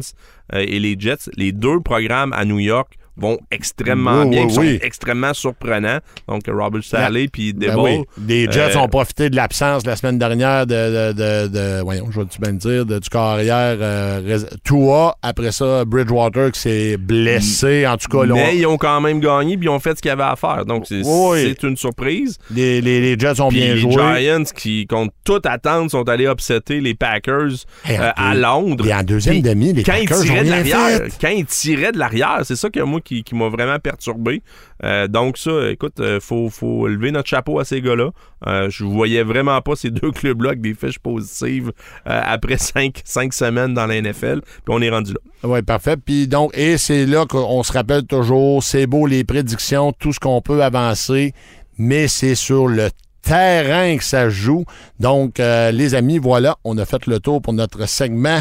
[0.52, 1.30] et les Jets.
[1.38, 4.78] Les deux programmes à New York vont extrêmement Oui, bien, oui, qui oui.
[4.78, 5.98] sont extrêmement surprenants.
[6.28, 7.84] Donc, Robert Saleh puis Ben Debo.
[7.84, 11.82] oui, les Jets Euh, ont profité de l'absence la semaine dernière de, de, de, de-
[11.82, 15.16] voyons, je vais-tu bien dire, de, du carrière euh, Tua.
[15.22, 17.86] Après ça, Bridgewater qui s'est blessé.
[17.86, 19.96] En tout cas, là, on- Mais ils ont quand même gagné puis ils ont fait
[19.96, 20.64] ce qu'il y avait à faire.
[20.64, 22.38] Donc, c'est une surprise.
[22.50, 23.92] les, les, les Jets ont bien les joué.
[23.92, 27.50] Giants, qui, contre toute attente, sont allés upsetter les Packers
[27.84, 28.86] Hey, euh, à Londres.
[28.86, 31.12] Et en deuxième demi, les quand Packers ont tirait de rien l'arrière, fait.
[31.20, 34.42] quand il tirait de l'arrière, c'est ça que moi qui, m'a vraiment perturbé.
[34.84, 38.10] Euh, donc ça, écoute, euh, faut, lever notre chapeau à ces gars-là.
[38.46, 41.72] Euh, je voyais vraiment pas ces deux clubs-là avec des fiches positives
[42.06, 44.40] euh, après cinq, semaines dans la NFL.
[44.42, 45.20] Puis on est rendu là.
[45.44, 45.96] Oui, parfait.
[45.96, 50.20] Puis donc, et c'est là qu'on se rappelle toujours, c'est beau les prédictions, tout ce
[50.20, 51.34] qu'on peut avancer,
[51.78, 52.88] mais c'est sur le
[53.22, 54.64] terrain que ça joue.
[55.00, 58.40] Donc, les amis, voilà, on a fait le tour pour notre segment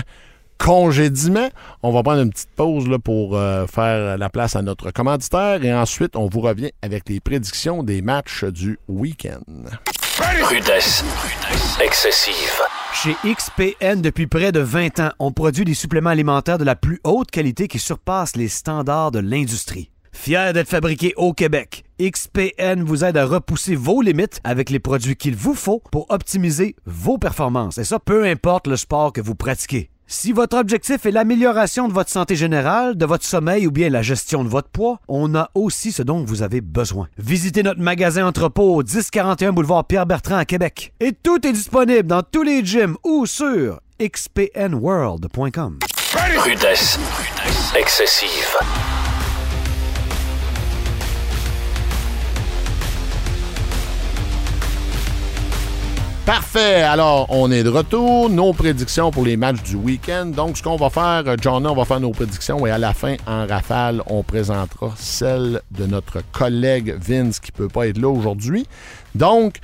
[0.61, 1.49] congédiement.
[1.81, 5.63] On va prendre une petite pause là, pour euh, faire la place à notre commanditaire
[5.63, 9.41] et ensuite, on vous revient avec les prédictions des matchs du week-end.
[10.43, 11.03] Rudesse.
[11.83, 12.61] Excessive.
[12.93, 16.99] Chez XPN, depuis près de 20 ans, on produit des suppléments alimentaires de la plus
[17.03, 19.89] haute qualité qui surpassent les standards de l'industrie.
[20.11, 25.15] Fier d'être fabriqué au Québec, XPN vous aide à repousser vos limites avec les produits
[25.15, 27.77] qu'il vous faut pour optimiser vos performances.
[27.77, 29.90] Et ça, peu importe le sport que vous pratiquez.
[30.13, 34.01] Si votre objectif est l'amélioration de votre santé générale, de votre sommeil ou bien la
[34.01, 37.07] gestion de votre poids, on a aussi ce dont vous avez besoin.
[37.17, 40.91] Visitez notre magasin entrepôt au 1041 boulevard Pierre-Bertrand à Québec.
[40.99, 45.79] Et tout est disponible dans tous les gyms ou sur xpnworld.com.
[46.43, 46.99] Rudesse.
[47.79, 48.57] Excessive.
[56.25, 56.83] Parfait.
[56.83, 58.29] Alors, on est de retour.
[58.29, 60.27] Nos prédictions pour les matchs du week-end.
[60.27, 62.93] Donc, ce qu'on va faire, euh, John, on va faire nos prédictions et à la
[62.93, 68.07] fin, en rafale, on présentera celle de notre collègue Vince qui peut pas être là
[68.07, 68.67] aujourd'hui.
[69.15, 69.55] Donc,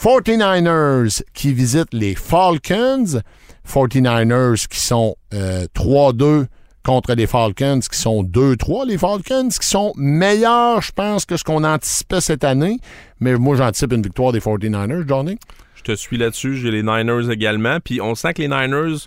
[0.00, 3.20] 49ers qui visitent les Falcons.
[3.68, 6.46] 49ers qui sont euh, 3-2
[6.84, 8.86] contre les Falcons qui sont 2-3.
[8.86, 12.78] Les Falcons qui sont meilleurs, je pense, que ce qu'on anticipait cette année.
[13.18, 15.36] Mais moi, j'anticipe une victoire des 49ers, Johnny.
[15.84, 16.56] Je te suis là-dessus.
[16.56, 17.78] J'ai les Niners également.
[17.80, 19.06] Puis on sent que les Niners,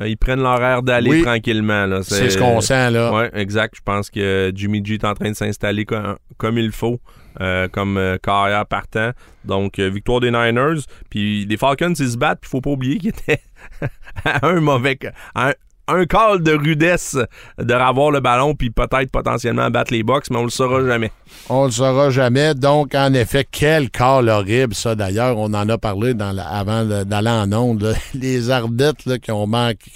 [0.00, 1.22] euh, ils prennent leur air d'aller Oui.
[1.22, 1.86] tranquillement.
[1.86, 2.02] là.
[2.02, 3.12] C'est ce qu'on sent, là.
[3.12, 3.74] Oui, exact.
[3.76, 7.00] Je pense que Jimmy G est en train de s'installer comme, comme il faut,
[7.40, 9.10] euh, comme euh, carrière partant.
[9.44, 10.80] Donc, victoire des Niners.
[11.10, 12.40] Puis les Falcons, ils se battent.
[12.40, 13.42] Puis il faut pas oublier qu'ils étaient
[14.24, 14.98] à un mauvais...
[15.34, 15.52] à un,
[15.88, 17.16] un call de rudesse
[17.58, 21.10] de ravoir le ballon puis peut-être potentiellement battre les Bucks, mais on le saura jamais.
[21.50, 22.54] On le saura jamais.
[22.54, 24.94] Donc, en effet, quel call horrible, ça.
[24.94, 27.94] D'ailleurs, on en a parlé dans avant d'aller en onde.
[28.14, 29.90] Les arbitres là, qui, ont manqué-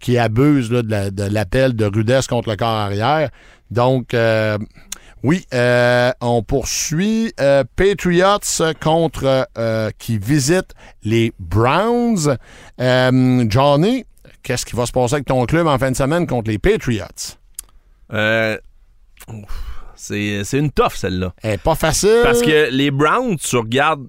[0.00, 3.30] qui, abusent de la- de l'appel de rudesse contre le corps arrière.
[3.70, 4.58] Donc, euh,
[5.24, 8.38] oui, euh, on poursuit euh, Patriots
[8.80, 9.48] contre
[9.98, 12.36] qui visite les Browns.
[12.78, 14.04] Johnny,
[14.46, 17.04] qu'est-ce qui va se passer avec ton club en fin de semaine contre les Patriots?
[18.12, 18.56] Euh,
[19.96, 21.34] c'est c'est une toffe, celle-là.
[21.42, 22.20] Elle est pas facile.
[22.22, 24.06] Parce que les Browns, tu regardes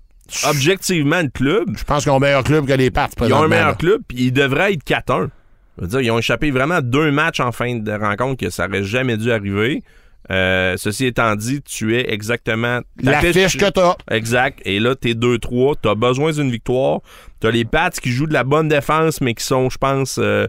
[0.48, 3.10] objectivement le club, Je pense qu'ils ont un meilleur club que les Pats.
[3.22, 3.76] ils ont un meilleur là.
[3.76, 5.30] club, puis ils devraient être 4-1.
[5.78, 8.68] Je veux dire, ils ont échappé vraiment deux matchs en fin de rencontre que ça
[8.68, 9.84] aurait jamais dû arriver.
[10.30, 12.82] Euh, ceci étant dit, tu es exactement...
[13.04, 13.96] ta La fiche que t'as.
[14.12, 14.60] Exact.
[14.66, 15.76] Et là, t'es 2-3.
[15.82, 17.00] T'as besoin d'une victoire.
[17.40, 20.48] T'as les Pats qui jouent de la bonne défense, mais qui sont, je pense, euh,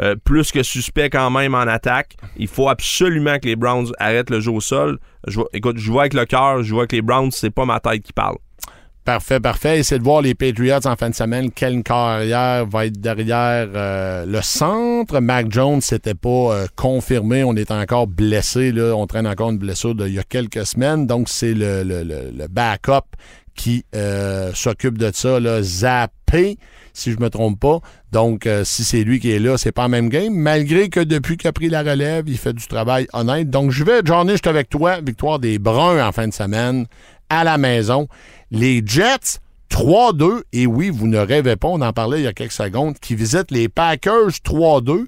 [0.00, 2.16] euh, plus que suspects quand même en attaque.
[2.36, 4.98] Il faut absolument que les Browns arrêtent le jeu au sol.
[5.26, 7.66] Je vois- écoute, je vois avec le cœur, je vois que les Browns, c'est pas
[7.66, 8.36] ma tête qui parle.
[9.04, 9.78] Parfait, parfait.
[9.80, 11.50] Essayez de voir les Patriots en fin de semaine.
[11.50, 15.20] Quelle carrière va être derrière euh, le centre.
[15.20, 17.42] Mac Jones, c'était pas euh, confirmé.
[17.42, 18.72] On est encore blessé.
[18.72, 18.94] Là.
[18.94, 21.06] On traîne encore une blessure d'il y a quelques semaines.
[21.06, 23.06] Donc, c'est le, le- le- backup
[23.56, 25.40] qui euh, s'occupe de ça.
[25.40, 25.62] Là.
[25.62, 26.58] Zappé,
[26.92, 27.78] si je me trompe pas.
[28.12, 30.32] Donc, si c'est lui qui est là, c'est pas en même game.
[30.34, 33.48] Malgré que depuis qu'il a pris la relève, il fait du travail honnête.
[33.48, 35.00] Donc, je vais, Johnny, je suis avec toi.
[35.00, 36.86] Victoire des Bruns en fin de semaine
[37.30, 38.06] à la maison.
[38.50, 39.38] Les Jets,
[39.70, 40.42] 3-2.
[40.52, 43.14] Et oui, vous ne rêvez pas, on en parlait il y a quelques secondes, qui
[43.14, 45.06] visitent les Packers 3-2.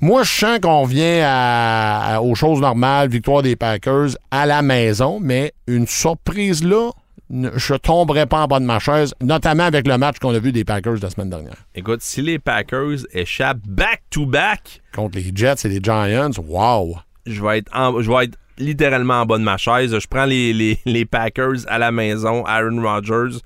[0.00, 4.60] Moi, je sens qu'on vient à- à- aux choses normales, victoire des Packers à la
[4.60, 6.90] maison, mais une surprise là,
[7.30, 10.38] ne- je tomberai pas en bas de ma chaise, notamment avec le match qu'on a
[10.38, 11.54] vu des Packers la semaine dernière.
[11.74, 16.96] Écoute, si les Packers échappent back-to-back, Contre les Jets et les Giants, wow!
[17.26, 19.96] je vais être en- je vais être littéralement en bas de ma chaise.
[19.98, 20.52] Je prends les,
[20.84, 23.38] les- Packers à la maison, Aaron Rodgers.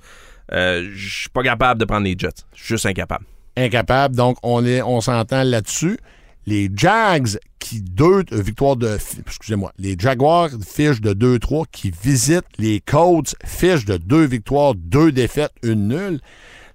[0.53, 2.31] Euh, je suis pas capable de prendre les Jets.
[2.55, 3.25] Je suis juste incapable.
[3.57, 4.17] incapable.
[4.17, 5.99] Donc, on, est, on s'entend là-dessus.
[6.47, 12.47] Les Jags qui deux euh, victoires de excusez-moi, les Jaguars fichent de 2-3 qui visitent
[12.57, 16.21] les Colts fichent de deux victoires, deux défaites, une nulle.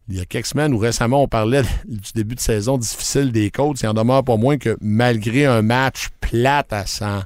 [0.09, 3.49] Il y a quelques semaines ou récemment on parlait du début de saison difficile des
[3.49, 7.21] Colts, il en demeure pas moins que malgré un match plate à 100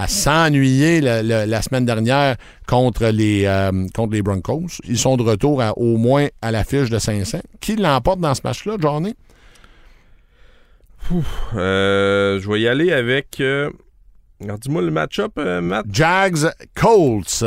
[0.00, 2.36] à s'ennuyer la semaine dernière
[2.66, 4.80] contre les, euh, contre les Broncos.
[4.88, 7.40] Ils sont de retour à, au moins à la fiche de 500.
[7.60, 9.14] Qui l'emporte dans ce match-là, Johnny?
[11.56, 13.40] Euh, je vais y aller avec.
[13.40, 13.70] euh,
[14.40, 15.86] dis-moi le match-up, Matt.
[15.90, 17.42] Jags Colts.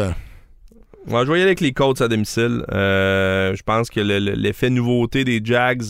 [1.08, 2.63] Ouais, je vais y aller avec les Colts à domicile.
[2.70, 5.84] Je pense que le- le- l'effet nouveauté des Jags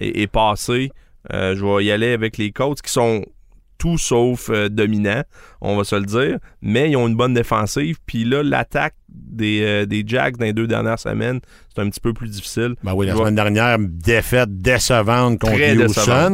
[0.00, 0.90] est, est passé.
[1.30, 3.24] Je vais y aller avec les Colts qui sont
[3.78, 5.22] tout sauf euh, dominants,
[5.60, 7.96] on va se le dire, mais ils ont une bonne défensive.
[8.06, 11.40] Puis là, l'attaque des, euh, des Jags dans les deux dernières semaines,
[11.74, 12.74] c'est un petit peu plus difficile.
[12.82, 15.74] Ben oui, la Je semaine dernière, défaite décevante contre Très.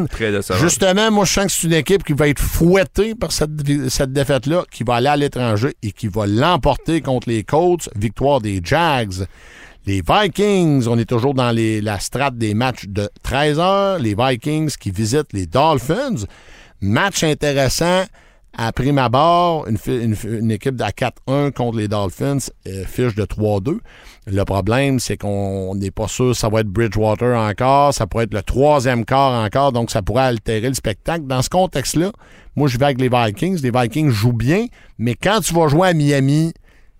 [0.09, 0.59] Très décevant.
[0.59, 3.51] Justement, moi, je sens que c'est une équipe qui va être fouettée par cette,
[3.91, 7.89] cette défaite-là, qui va aller à l'étranger et qui va l'emporter contre les Colts.
[7.95, 9.27] Victoire des Jags.
[9.87, 13.99] Les Vikings, on est toujours dans les- la strate des matchs de 13 heures.
[13.99, 16.25] Les Vikings qui visitent les Dolphins.
[16.87, 18.05] Match intéressant
[18.53, 19.67] à prime abord.
[19.67, 19.79] Une,
[20.25, 22.37] une, équipe à 4-1 contre les Dolphins,
[22.69, 23.79] euh, fiche de 3-2.
[24.27, 27.95] Le problème, c'est qu'on n'est pas sûr ça va être Bridgewater encore.
[27.95, 31.25] Ça pourrait être le troisième quart encore, donc ça pourrait altérer le spectacle.
[31.25, 32.13] Dans ce contexte-là,
[32.55, 33.63] moi, je vais avec les Vikings.
[33.63, 34.67] Les Vikings jouent bien,
[34.99, 36.53] mais quand tu vas jouer à Miami,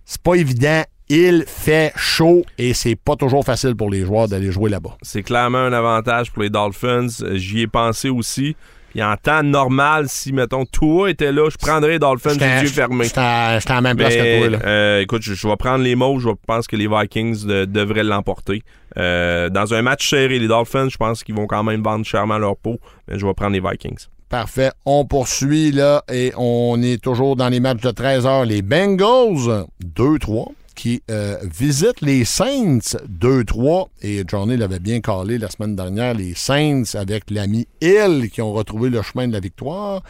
[0.07, 0.83] c'est pas évident.
[1.11, 4.97] Il fait chaud et c'est pas toujours facile pour les joueurs d'aller jouer là-bas.
[5.03, 7.09] C'est clairement un avantage pour les Dolphins.
[7.35, 8.57] J'y ai pensé aussi.
[8.95, 12.69] Puis en temps normal, si, mettons, Tua était là, je prendrais les Dolphins les yeux
[12.69, 13.07] fermés.
[13.07, 14.51] j'étais à la même place que toi.
[14.51, 14.59] Là.
[14.65, 16.21] euh, écoute, je, je vais prendre les mots.
[16.21, 18.63] Je pense que les Vikings de- devraient l'emporter.
[18.97, 22.39] Euh, dans un match serré, les Dolphins, je pense qu'ils vont quand même vendre chèrement
[22.39, 22.79] leur peau.
[23.09, 24.07] Mais je vais prendre les Vikings.
[24.29, 24.71] Parfait.
[24.87, 28.45] On poursuit là et on est toujours dans les matchs de 13 heures.
[28.45, 33.89] Les Bengals, 2-3, qui euh, visitent les Saints, 2-3.
[34.03, 36.15] Et Johnny l'avait bien calé la semaine dernière.
[36.15, 40.03] Les Saints avec l'ami Hill qui ont retrouvé le chemin de la victoire.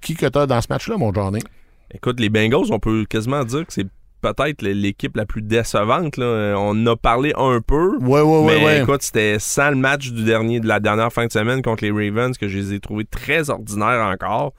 [0.00, 1.40] Qui que t'as dans ce match-là, mon Johnny?
[1.92, 3.86] Écoute, les Bengals, on peut quasiment dire que c'est
[4.20, 6.16] peut-être l'équipe la plus décevante.
[6.16, 6.54] là.
[6.58, 7.96] On a parlé un peu.
[8.00, 11.26] Oui, oui, oui, Mais écoute, c'était sans le match du dernier de la dernière fin
[11.26, 14.52] de semaine contre les Ravens que je les ai trouvés très ordinaires encore.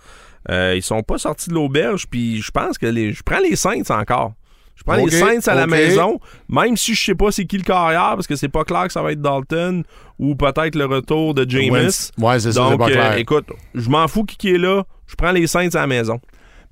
[0.49, 3.55] Euh, ils sont pas sortis de l'auberge, puis je pense que les, je prends les
[3.55, 4.33] Saints encore.
[4.77, 7.63] Je prends les Saints à la maison, même si je sais pas c'est qui le
[7.63, 9.83] carrière, parce que c'est pas clair que ça va être Dalton
[10.19, 11.47] ou peut-être le retour de.
[11.71, 12.11] Wentz.
[12.19, 13.17] Ouais, c'est ça, Donc, pas euh, clair.
[13.17, 14.83] écoute, je m'en fous qui qui est là.
[15.07, 16.19] Je prends les Saints à la maison.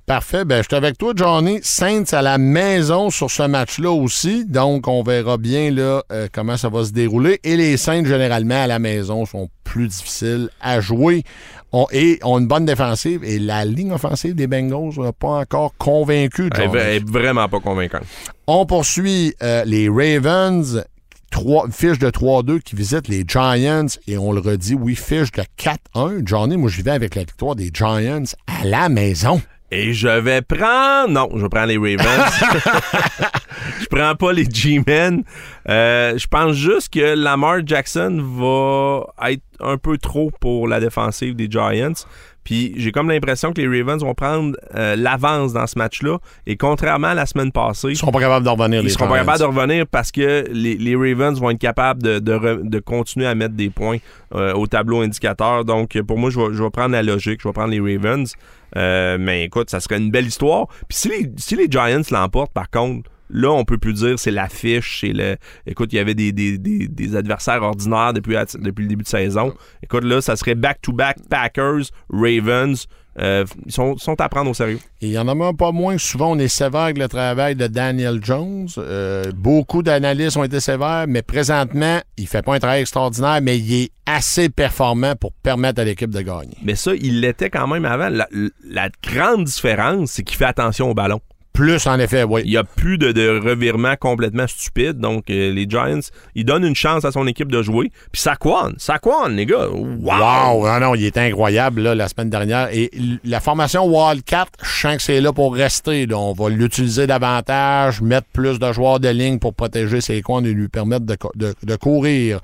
[0.06, 0.44] Parfait.
[0.44, 1.58] Ben, je suis avec toi, Johnny.
[1.62, 4.44] Saints à la maison sur ce match-là aussi.
[4.44, 7.40] Donc, on verra bien là, euh, comment ça va se dérouler.
[7.42, 11.24] Et les Saints, généralement, à la maison, sont plus difficiles à jouer.
[11.72, 13.24] On, et ont une bonne défensive.
[13.24, 16.76] Et la ligne offensive des Bengals n'a pas encore convaincu, Johnny.
[16.76, 18.04] elle est vraiment pas convaincante.
[18.46, 20.84] On poursuit euh, les Ravens.
[21.32, 23.86] Trois, fiche de 3-2 qui visitent les Giants.
[24.06, 26.24] Et on le redit, oui, fiche de 4-1.
[26.24, 29.42] Johnny, moi, j'y vais avec la victoire des Giants à la maison.
[29.70, 31.08] Et je vais prendre.
[31.08, 32.32] Non, je prends les Ravens.
[33.80, 35.24] je prends pas les G-Men.
[35.68, 41.34] Euh, je pense juste que Lamar Jackson va être un peu trop pour la défensive
[41.34, 42.06] des Giants.
[42.46, 46.18] Puis j'ai comme l'impression que les Ravens vont prendre euh, l'avance dans ce match-là.
[46.46, 49.18] Et contrairement à la semaine passée, Ils seront pas capables de revenir, ils seront pas
[49.18, 52.78] capables de revenir parce que les, les Ravens vont être capables de, de re- de
[52.78, 53.98] continuer à mettre des points
[54.36, 55.64] euh, au tableau indicateur.
[55.64, 57.40] Donc, pour moi, je vais, je vais prendre la logique.
[57.42, 58.32] Je vais prendre les Ravens.
[58.76, 60.68] Euh, mais écoute, ça serait une belle histoire.
[60.88, 64.30] Puis si les, si les Giants l'emportent, par contre, Là, on peut plus dire c'est
[64.30, 65.36] l'affiche, c'est le.
[65.66, 69.54] Écoute, il y avait des, des, des, des adversaires ordinaires depuis, le début de saison.
[69.82, 72.86] Écoute, là, ça serait back-to-back Packers, Ravens.
[73.18, 74.78] Euh, ils sont, sont à prendre au sérieux.
[75.00, 77.56] Et il y en a même pas moins souvent on est sévère avec le travail
[77.56, 78.68] de Daniel Jones.
[78.76, 83.58] Euh, beaucoup d'analystes ont été sévères, mais présentement, il fait pas un travail extraordinaire, mais
[83.58, 86.56] il est assez performant pour permettre à l'équipe de gagner.
[86.62, 88.10] Mais ça, il l'était quand même avant.
[88.10, 88.28] La,
[88.68, 91.20] la grande différence, c'est qu'il fait attention au ballon.
[91.56, 92.42] Plus, en effet, oui.
[92.44, 94.98] Il n'y a plus de, de revirement complètement stupide.
[94.98, 96.00] Donc, euh, les Giants,
[96.34, 97.90] ils donnent une chance à son équipe de jouer.
[98.12, 99.68] Puis Saquon, Saquon, les gars.
[99.70, 100.18] Wow!
[100.60, 100.66] Wow!
[100.68, 102.68] Non, non, il est incroyable là, la semaine dernière.
[102.72, 102.90] Et
[103.24, 106.04] la formation Wildcat, je sens que c'est là pour rester.
[106.04, 106.18] là.
[106.18, 110.52] On va l'utiliser davantage, mettre plus de joueurs de ligne pour protéger ses coins et
[110.52, 112.40] lui permettre de- de courir.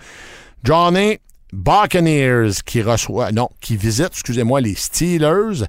[0.64, 1.18] Johnny
[1.53, 5.66] Buccaneers qui reçoit, non, qui visite, excusez-moi, les Steelers.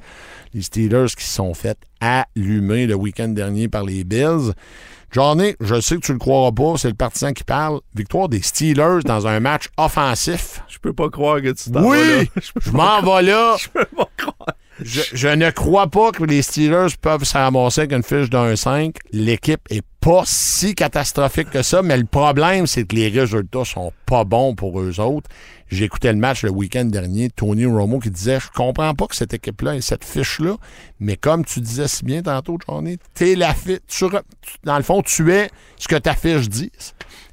[0.54, 4.54] Les Steelers qui se sont fait allumer le week-end dernier par les Bills.
[5.12, 7.82] Johnny, je sais que tu le croiras pas, c'est le partisan qui parle.
[7.96, 10.62] Victoire des Steelers dans un match offensif.
[10.68, 12.20] Je peux pas croire que tu t'en vas là.
[12.36, 13.56] Oui, je m'en vais là.
[13.60, 14.56] Je peux pas croire.
[14.82, 18.56] Je, je ne crois pas que les Steelers peuvent se ramasser avec une fiche d'un
[18.56, 18.96] 5.
[19.12, 23.94] L'équipe est pas si catastrophique que ça, mais le problème, c'est que les résultats sont
[24.06, 25.30] pas bons pour eux autres.
[25.72, 29.34] Écouté le match le week-end dernier, Tony Romo qui disait Je comprends pas que cette
[29.34, 30.58] équipe-là ait cette fiche-là,
[31.00, 33.80] mais comme tu disais si bien tantôt, Johnny, t'es la fiche.
[34.64, 36.72] dans le fond, tu es ce que ta fiche dit.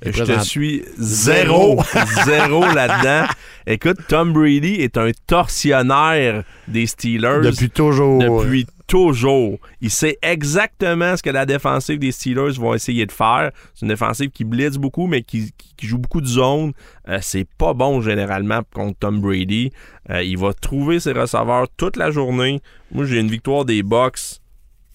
[0.03, 1.83] Et Je te suis zéro,
[2.25, 3.27] zéro là-dedans.
[3.67, 8.21] Écoute, Tom Brady est un tortionnaire des Steelers Depuis toujours.
[8.21, 9.59] depuis toujours.
[9.81, 13.53] Il sait exactement ce que la défensive des Steelers vont essayer de faire.
[13.75, 16.73] C'est une défensive qui blitz beaucoup, mais qui, qui- qui joue beaucoup de zone.
[17.09, 19.71] Euh, c'est pas bon généralement contre Tom Brady.
[20.11, 22.61] Euh, il va trouver ses receveurs toute la journée.
[22.91, 24.41] Moi, j'ai une victoire des Bucks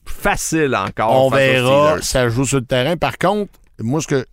[0.05, 1.25] facile encore.
[1.25, 1.29] On
[1.63, 2.97] verra, ça joue sur le terrain.
[2.97, 4.25] Par contre, moi, ce que.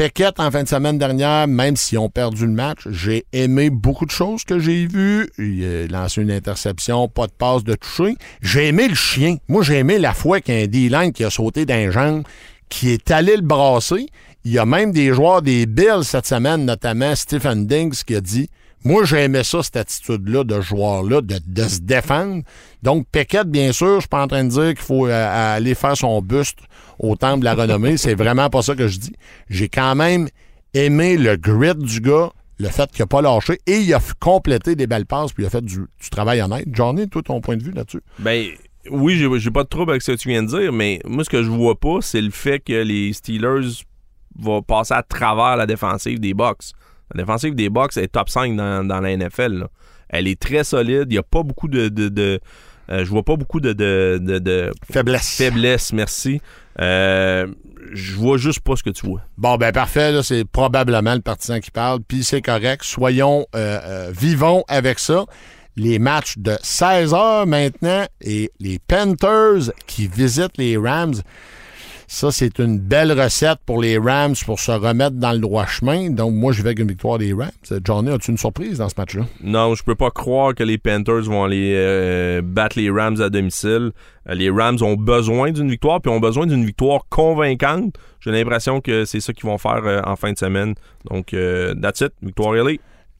[0.00, 4.06] Peckett, en fin de semaine dernière, même s'ils ont perdu le match, j'ai aimé beaucoup
[4.06, 5.28] de choses que j'ai vues.
[5.36, 8.16] Il a lancé une interception, pas de passe de toucher.
[8.40, 9.36] J'ai aimé le chien.
[9.46, 12.22] Moi, j'ai aimé la fois qu'il y a un D-line qui a sauté d'un jambe,
[12.70, 14.06] qui est allé le brasser.
[14.46, 18.22] Il y a même des joueurs des Bills cette semaine, notamment Stephen Diggs, qui a
[18.22, 18.48] dit
[18.82, 22.42] Moi, j'ai aimé ça, cette attitude-là de joueur-là, de, se défendre.
[22.82, 25.74] Donc, Peckett, bien sûr, je suis pas en train de dire qu'il faut euh, aller
[25.74, 26.56] faire son buste
[27.00, 27.96] au temple de la renommée.
[27.96, 29.12] C'est vraiment pas ça que je dis.
[29.48, 30.28] J'ai quand même
[30.74, 34.76] aimé le grit du gars, le fait qu'il a pas lâché et il a complété
[34.76, 36.66] des belles passes puis il a fait du, du travail honnête.
[36.70, 38.02] Johnny, toi, ton point de vue là-dessus?
[38.18, 38.46] Ben
[38.90, 41.30] oui, j'ai, pas de trouble avec ce que tu viens de dire, mais moi, ce
[41.30, 43.84] que je vois pas, c'est le fait que les Steelers
[44.38, 46.72] vont passer à travers la défensive des Bucks.
[47.14, 49.66] La défensive des Bucks est top 5 dans, la NFL.
[50.08, 51.06] Elle est très solide.
[51.10, 52.40] Il y a pas beaucoup de.
[52.90, 55.36] Je vois pas beaucoup de, de, de- de Faiblesse.
[55.36, 56.40] faiblesse, merci.
[56.80, 57.46] Euh,
[57.92, 59.20] je vois juste pas ce que tu vois.
[59.38, 62.82] Bon, ben parfait, là, c'est probablement le partisan qui parle, puis c'est correct.
[62.84, 65.24] Soyons euh, euh, vivons avec ça.
[65.76, 71.14] Les matchs de 16 heures maintenant et les Panthers qui visitent les Rams.
[72.12, 76.10] Ça, c'est une belle recette pour les Rams pour se remettre dans le droit chemin.
[76.10, 77.52] Donc, moi, je vais avec une victoire des Rams.
[77.84, 79.26] Johnny, as-tu une surprise dans ce match-là?
[79.44, 83.30] Non, je peux pas croire que les Panthers vont aller euh, battre les Rams à
[83.30, 83.92] domicile.
[84.28, 87.94] Euh, les Rams ont besoin d'une victoire, puis ont besoin d'une victoire convaincante.
[88.18, 90.74] J'ai l'impression que c'est ça qu'ils vont faire euh, en fin de semaine.
[91.08, 92.12] Donc, euh, that's it.
[92.22, 92.72] Victoire LA.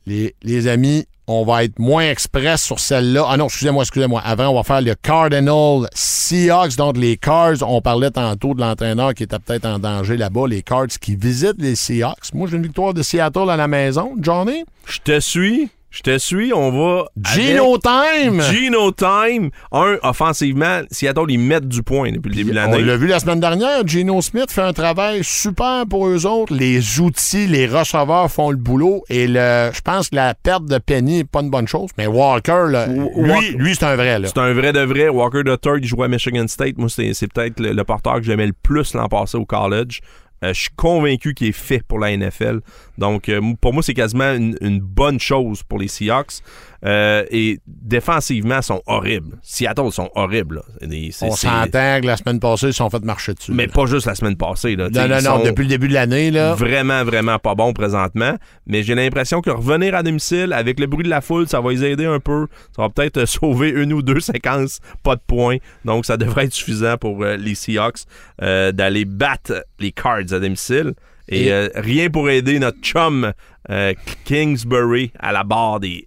[0.07, 3.27] Les, amis, on va être moins express sur celle-là.
[3.29, 4.21] Ah non, excusez-moi, excusez-moi.
[4.25, 6.77] Avant, on va faire le Cardinal Seahawks.
[6.77, 10.49] Donc, les Cards, on parlait tantôt de l'entraîneur qui était peut-être en danger là-bas.
[10.49, 12.35] Les Cards qui visitent les Seahawks.
[12.35, 14.15] Moi, j'ai une victoire de Seattle à la maison.
[14.19, 14.65] Johnny?
[14.87, 15.71] Je te suis.
[15.91, 16.53] Je te suis.
[16.53, 17.07] On va.
[17.21, 18.41] Gino Time!
[18.43, 19.51] Gino Time.
[19.73, 22.83] Un, offensivement, Seattle, ils mettent du point depuis le début de On l'année.
[22.83, 26.55] l'a vu la semaine dernière, Gino Smith fait un travail super pour eux autres.
[26.55, 29.03] Les outils, les receveurs font le boulot.
[29.09, 31.91] Et le, je pense que la perte de Penny n'est pas une bonne chose.
[31.99, 34.17] Mais Walker, là, lui, lui c'est un vrai.
[34.25, 35.09] C'est un vrai de vrai.
[35.09, 36.79] Walker the Third, il jouait à Michigan State.
[36.79, 40.01] Moi, c'est c'est peut-être le, le porteur que j'aimais le plus l'an passé au college.
[40.45, 42.61] Euh, je suis convaincu qu'il est fait pour la NFL.
[42.99, 46.43] Donc, euh, pour moi, c'est quasiment une, une bonne chose pour les Seahawks.
[46.87, 49.39] Euh, et défensivement, sont horribles.
[49.43, 50.63] Seattle sont horribles.
[50.81, 53.53] des- On s'entend que la semaine passée, ils sont fait marcher dessus.
[53.53, 53.73] Mais là.
[53.73, 54.77] pas juste la semaine passée.
[54.77, 54.89] Là.
[54.89, 56.55] Non, non, non, depuis le début de l'année, là.
[56.55, 58.35] Vraiment, vraiment pas bon présentement.
[58.67, 61.71] Mais j'ai l'impression que revenir à domicile avec le bruit de la foule, ça va
[61.71, 62.47] les aider un peu.
[62.75, 65.59] Ça va peut-être euh, sauver une ou deux séquences, pas de points.
[65.85, 68.01] Donc, ça devrait être suffisant pour euh, les Seahawks
[68.43, 70.95] euh, d'aller battre les Cards à domicile.
[71.29, 73.33] Et, Et- euh, rien pour aider notre chum
[73.69, 73.93] euh,
[74.25, 76.07] Kingsbury à la barre des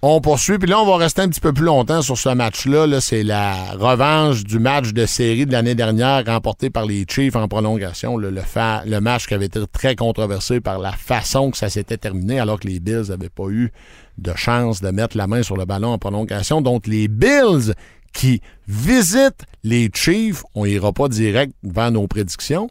[0.00, 2.86] On poursuit, puis là, on va rester un petit peu plus longtemps sur ce match-là.
[2.86, 7.34] Là, c'est la revanche du match de série de l'année dernière remporté par les Chiefs
[7.34, 8.16] en prolongation.
[8.16, 8.30] le,
[9.00, 12.68] match qui avait été très controversé par la façon que ça s'était terminé, alors que
[12.68, 13.72] les Bills n'avaient pas eu
[14.18, 16.60] de chance de mettre la main sur le ballon en prolongation.
[16.60, 17.74] Donc, les Bills
[18.12, 22.70] qui visitent les Chiefs, on ira pas direct vers nos prédictions.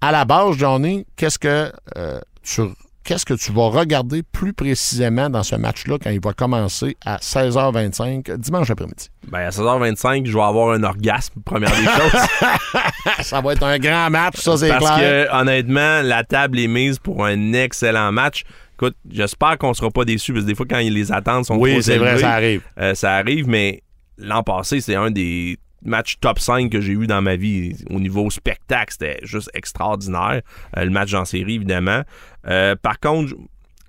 [0.00, 2.62] À la base, Johnny, qu'est-ce que euh, tu
[3.04, 7.16] qu'est-ce que tu vas regarder plus précisément dans ce match-là quand il va commencer à
[7.18, 9.08] 16h25 dimanche après-midi?
[9.28, 13.22] Ben, à 16h25, je vais avoir un orgasme, première des choses.
[13.22, 15.26] Ça va être un grand match, ça c'est Parce clair.
[15.30, 18.44] que, honnêtement, la table est mise pour un excellent match.
[18.74, 21.72] Écoute, j'espère qu'on sera pas déçus, parce que des fois, quand les attentes sont oui,
[21.72, 22.62] trop c'est vrai, élevées, ça arrive.
[22.80, 23.82] euh, ça arrive, mais
[24.18, 27.74] l'an passé, c'est un des matchs top 5 que j'ai eu dans ma vie.
[27.90, 30.42] Au niveau spectacle, c'était juste extraordinaire.
[30.76, 32.02] Euh, le match en série, évidemment.
[32.46, 33.34] Euh, par contre,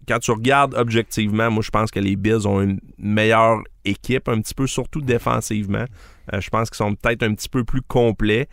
[0.08, 4.42] quand tu regardes objectivement, moi, je pense que les Bills ont une meilleure équipe, un
[4.42, 5.86] petit peu, surtout défensivement.
[6.34, 8.48] Euh, je pense qu'ils sont peut-être un petit peu plus complets.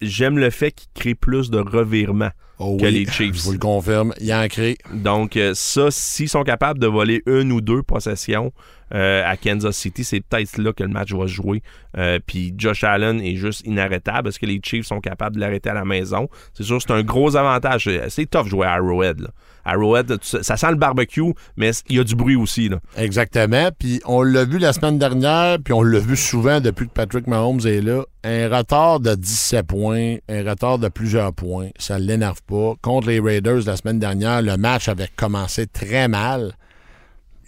[0.00, 3.36] J'aime le fait qu'ils créent plus de revirements Oh que oui, les Chiefs.
[3.36, 4.76] Je vous le confirme, il en crée.
[4.92, 8.52] Donc, ça, s'ils sont capables de voler une ou deux possessions
[8.92, 11.62] euh, à Kansas City, c'est peut-être là que le match va se jouer.
[11.96, 15.70] Euh, Puis Josh Allen est juste inarrêtable parce que les Chiefs sont capables de l'arrêter
[15.70, 16.28] à la maison?
[16.52, 17.88] C'est sûr, c'est un gros avantage.
[18.08, 19.28] C'est- tough jouer à Arrowhead.
[19.66, 22.70] Arrowhead, ça sent le barbecue, mais il y a du bruit aussi.
[22.96, 23.70] Exactement.
[23.78, 27.26] Puis on l'a vu la semaine dernière, puis on l'a vu souvent depuis que Patrick
[27.26, 28.02] Mahomes est là.
[28.24, 32.74] Un retard de 17 points, un retard de plusieurs points, ça ne l'énerve pas.
[32.82, 36.52] Contre les Raiders la semaine dernière, le match avait commencé très mal.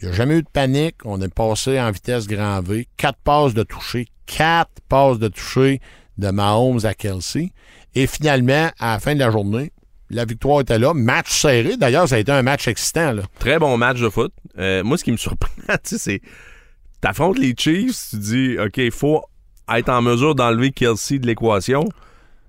[0.00, 0.96] Il n'y a jamais eu de panique.
[1.04, 2.86] On est passé en vitesse grand V.
[2.96, 4.08] Quatre passes de toucher.
[4.26, 5.80] Quatre passes de toucher
[6.18, 7.52] de Mahomes à Kelsey.
[7.94, 9.72] Et finalement, à la fin de la journée,
[10.10, 10.92] la victoire était là.
[10.94, 11.76] Match serré.
[11.76, 13.12] D'ailleurs, ça a été un match excitant.
[13.12, 13.22] Là.
[13.38, 14.32] Très bon match de foot.
[14.58, 16.20] Euh, moi, ce qui me surprend, tu sais, c'est.
[17.00, 19.22] T'affrontes les Chiefs, tu dis, OK, il faut
[19.72, 21.84] être en mesure d'enlever Kelsey de l'équation,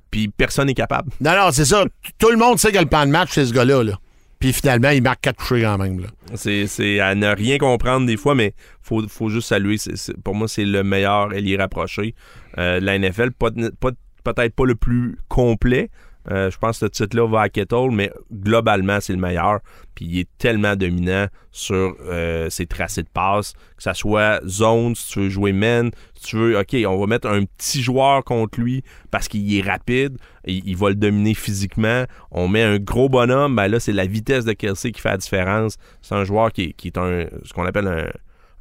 [0.10, 1.12] puis personne n'est capable.
[1.20, 1.84] Non, non, c'est ça.
[2.18, 3.84] Tout le monde sait que le plan de match, c'est ce gars-là.
[3.84, 4.00] Là.
[4.40, 6.00] Puis finalement, il marque quatre touchés quand même.
[6.00, 6.08] Là.
[6.36, 9.78] C'est, à ne rien comprendre des fois, mais faut, faut juste saluer.
[9.78, 12.16] C'est- c'est- pour moi, c'est le meilleur ailier rapproché
[12.58, 13.32] euh, de la NFL.
[13.32, 13.50] Pas,
[13.80, 13.92] pas
[14.24, 15.90] peut-être pas le plus complet.
[16.32, 19.60] Euh, je pense que ce titre-là va à Kettle, mais globalement, c'est le meilleur.
[19.96, 24.94] Puis il est tellement dominant sur euh, ses tracés de passe, que ça soit zone,
[24.96, 28.24] si tu veux jouer man, si tu veux, OK, on va mettre un petit joueur
[28.24, 32.06] contre lui parce qu'il est rapide, il, va le dominer physiquement.
[32.32, 35.18] On met un gros bonhomme, ben là, c'est la vitesse de Kelsey qui fait la
[35.18, 35.78] différence.
[36.02, 38.08] C'est un joueur qui est, un, ce qu'on appelle un,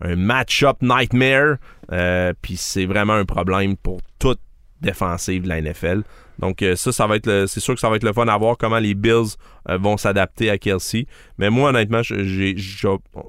[0.01, 1.57] un match-up nightmare.
[1.93, 4.41] Euh, Puis c'est vraiment un problème pour toute
[4.81, 6.03] défensive de la NFL.
[6.39, 8.27] Donc euh, ça, ça va être le- c'est sûr que ça va être le fun
[8.29, 9.35] à voir comment les Bills
[9.69, 11.07] euh, vont s'adapter à Kelsey.
[11.39, 12.55] Mais moi, honnêtement, j'ai,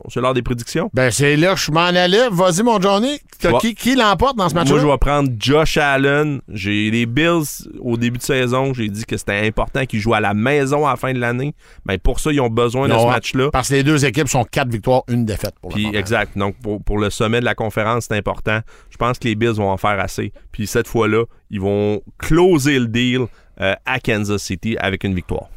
[0.10, 0.90] c'est l'heure des prédictions.
[0.94, 2.30] Ben, c'est là que je m'en allais.
[2.32, 3.20] Vas-y, mon Johnny.
[3.62, 4.76] Qui, qui l'emporte dans ce match-là?
[4.76, 6.42] Moi, je vais prendre Josh Allen.
[6.50, 8.74] J'ai les Bills au début de saison.
[8.74, 11.54] J'ai dit que c'était important qu'ils jouent à la maison à la fin de l'année.
[11.86, 13.50] Mais pour ça, ils ont besoin de ce match-là.
[13.52, 16.38] Parce que les deux équipes sont quatre victoires, une défaite pour Puis le exact.
[16.38, 18.60] Donc pour, pour le sommet de la conférence, c'est important.
[18.90, 20.34] Je pense que les Bills vont en faire assez.
[20.52, 23.26] Puis cette fois-là, ils vont closer le deal
[23.62, 25.48] euh, à Kansas City avec une victoire.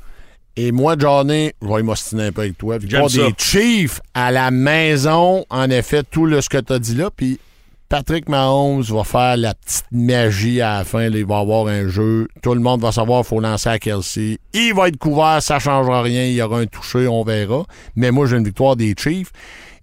[0.57, 2.79] Et moi, Johnny, je vais m'ostiner un peu avec toi.
[2.79, 5.45] Victoire des Chiefs à la maison.
[5.49, 7.11] En effet, tout le, ce que tu as dit là.
[7.15, 7.39] Puis
[7.89, 11.09] Patrick Mahomes va faire la petite magie à la fin.
[11.09, 11.19] là.
[11.19, 12.29] il va avoir un jeu.
[12.43, 14.39] Tout le monde va savoir qu'il faut lancer à Kelsey.
[14.53, 16.25] Il va être couvert, ça ne changera rien.
[16.25, 17.65] Il y aura un touché, on verra.
[17.97, 19.33] Mais moi, j'ai une victoire des Chiefs.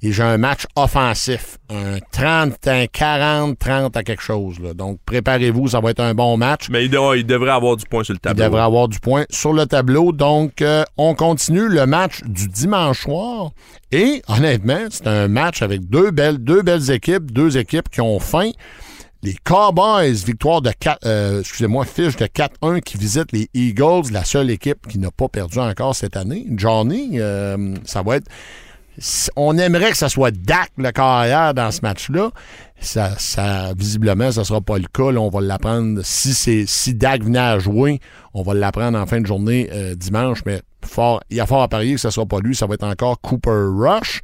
[0.03, 1.57] Et j'ai un match offensif.
[1.71, 4.59] Un 30, un 40, 30 à quelque chose.
[4.59, 4.73] là.
[4.75, 6.67] Donc, préparez-vous, ça va être un bon match.
[6.69, 8.43] Mais il, doit- il devrait avoir du point sur le Il tableau.
[8.43, 10.11] devrait avoir du point sur le tableau.
[10.11, 13.49] Donc, euh, on continue le match du dimanche soir.
[13.91, 18.19] Et honnêtement, c'est un match avec deux belles, deux belles équipes, deux équipes qui ont
[18.19, 18.51] faim.
[19.23, 24.23] Les Cowboys, victoire de 4, euh, excusez-moi, fiche de 4-1 qui visite les Eagles, la
[24.23, 26.45] seule équipe qui n'a pas perdu encore cette année.
[26.51, 28.27] Johnny, euh, ça va être.
[29.35, 32.31] On aimerait que ça soit Dak le carrière dans ce match-là.
[32.79, 35.03] Ça, visiblement, ça ne sera pas le cas.
[35.03, 36.01] On va l'apprendre.
[36.03, 37.99] Si Dak venait à jouer,
[38.33, 40.39] on va l'apprendre en fin de journée euh, dimanche.
[40.45, 42.55] Mais fort, il y a fort à parier que ce ne sera pas lui.
[42.55, 44.21] Ça va être encore Cooper Rush.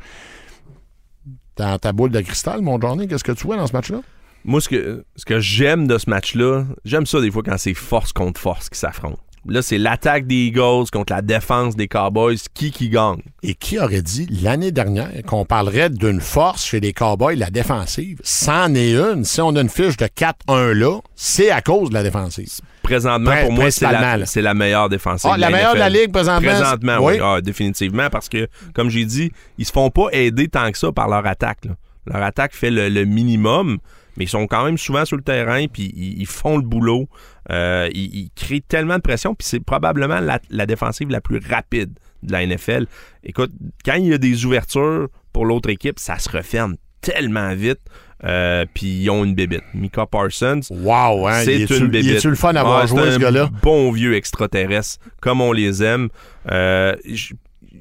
[1.56, 4.02] Dans ta boule de cristal, mon Johnny, qu'est-ce que tu vois dans ce match-là?
[4.44, 7.76] Moi, ce que, ce que j'aime de ce match-là, j'aime ça des fois quand c'est
[7.76, 9.22] force contre force qui s'affrontent.
[9.46, 12.38] Là, c'est l'attaque des Eagles contre la défense des Cowboys.
[12.54, 13.20] Qui qui gagne?
[13.42, 18.20] Et qui aurait dit l'année dernière qu'on parlerait d'une force chez les Cowboys, la défensive?
[18.24, 19.26] C'en est une.
[19.26, 22.48] Si on a une fiche de 4-1 là, c'est à cause de la défensive.
[22.84, 24.26] Présentement, pour moi, c'est la, là.
[24.26, 25.30] c'est la meilleure défensive.
[25.34, 25.90] Ah, la meilleure de la.
[25.90, 26.50] Ligue présentement?
[26.50, 27.14] Présentement, Oui.
[27.16, 27.20] oui.
[27.22, 30.92] Ah, définitivement, parce que, comme j'ai dit, ils se font pas aider tant que ça
[30.94, 31.66] par leur attaque.
[31.66, 31.72] là.
[32.06, 33.78] Leur attaque fait le, le minimum,
[34.18, 37.08] mais ils sont quand même souvent sur le terrain, puis ils font le boulot.
[37.52, 41.40] Euh, ils, ils créent tellement de pression, puis c'est probablement la, la défensive la plus
[41.50, 41.92] rapide
[42.24, 42.86] de la NFL.
[43.24, 43.52] Écoute,
[43.86, 47.80] quand il y a des ouvertures pour l'autre équipe, ça se referme tellement vite.
[48.26, 49.64] Euh, puis ils ont une bébite.
[49.74, 51.42] Mika Parsons, Wow, hein?
[51.44, 52.12] c'est il une Il bébite.
[52.16, 53.50] est-tu le fun d'avoir Ouais, joué, c'est ce gars-là?
[53.62, 56.08] Bon vieux extraterrestre, comme on les aime.
[56.50, 56.96] Euh,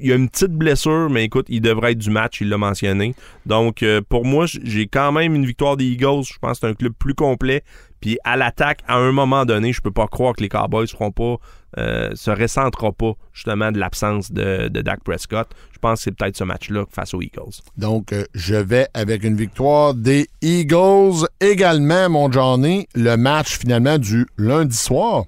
[0.00, 2.58] il y a une petite blessure, mais écoute, il devrait être du match, il l'a
[2.58, 3.14] mentionné.
[3.46, 6.24] Donc, euh, pour moi, j'ai quand même une victoire des Eagles.
[6.24, 7.62] Je pense que c'est un club plus complet.
[8.00, 11.12] Puis à l'attaque, à un moment donné, je peux pas croire que les Cowboys seront
[11.12, 11.36] pas,
[11.78, 15.48] euh, se ressentiront pas justement de l'absence de, de Dak Prescott.
[15.72, 17.62] Je pense que c'est peut-être ce match-là face aux Eagles.
[17.76, 21.26] Donc, euh, je vais avec une victoire des Eagles.
[21.40, 25.24] Également, mon Johnny, le match finalement du lundi soir.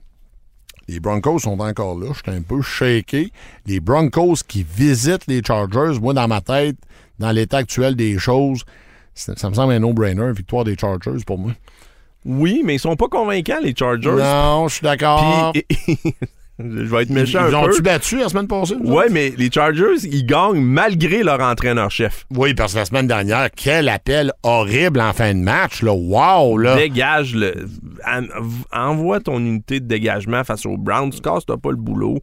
[0.89, 2.09] Les Broncos sont encore là.
[2.15, 3.33] J'étais un peu shaké.
[3.67, 6.77] Les Broncos qui visitent les Chargers, moi, dans ma tête,
[7.19, 8.65] dans l'état actuel des choses,
[9.15, 10.33] ça me semble un no-brainer.
[10.33, 11.53] Victoire des Chargers pour moi.
[12.25, 14.11] Oui, mais ils sont pas convaincants, les Chargers.
[14.11, 15.53] Non, je suis d'accord.
[16.59, 17.57] Je vais être Ils méchant peu.
[17.57, 18.77] ont-tu battu la semaine passée?
[18.77, 22.27] Ouais, mais les Chargers, ils gagnent malgré leur entraîneur-chef.
[22.31, 25.83] Oui, parce que la semaine dernière, quel appel horrible en fin de match.
[25.83, 25.93] Là.
[25.93, 26.59] Wow!
[26.59, 26.77] Là.
[26.77, 27.67] Dégage le.
[28.07, 28.27] en-
[28.73, 31.11] envoie ton unité de dégagement face aux Browns.
[31.11, 32.19] Tu casses, t'as pas le boulot.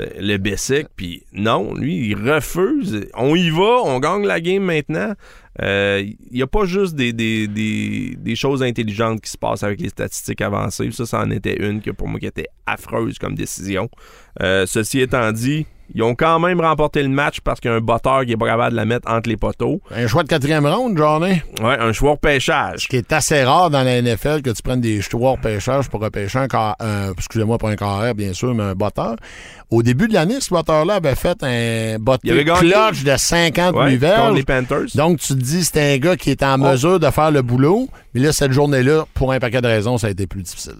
[0.00, 3.06] Euh, Le Bessic, puis non, lui, il refuse.
[3.14, 5.12] On y va, on gagne la game maintenant.
[5.60, 9.80] Euh, Il n'y a pas juste des, des, des, choses intelligentes qui se passent avec
[9.80, 10.90] les statistiques avancées.
[10.92, 13.90] Ça, c'en était une que pour moi qui était affreuse comme décision.
[14.40, 17.76] Euh, ceci étant dit, ils ont quand même remporté le match parce qu'il y a
[17.76, 19.80] un botteur qui est pas capable de la mettre entre les poteaux.
[19.94, 21.42] Un choix de quatrième ronde, Johnny.
[21.62, 22.82] Ouais, un choix au pêchage.
[22.84, 25.88] Ce qui est assez rare dans la NFL que tu prennes des choix au pêchage
[25.88, 29.16] pour repêcher un car- un- excusez-moi, pas un carrière, bien sûr, mais un botteur.
[29.70, 32.44] Au début de l'année, ce botteur-là avait fait un gagné.
[32.44, 34.20] clutch de 50 Ouais, verges.
[34.20, 34.86] contre les Panthers.
[34.94, 36.70] Donc, tu te dis, c'est un gars qui est en Oh.
[36.70, 37.88] mesure de faire le boulot.
[38.14, 40.74] Mais là, cette journée-là, pour un paquet de raisons, ça a été plus difficile.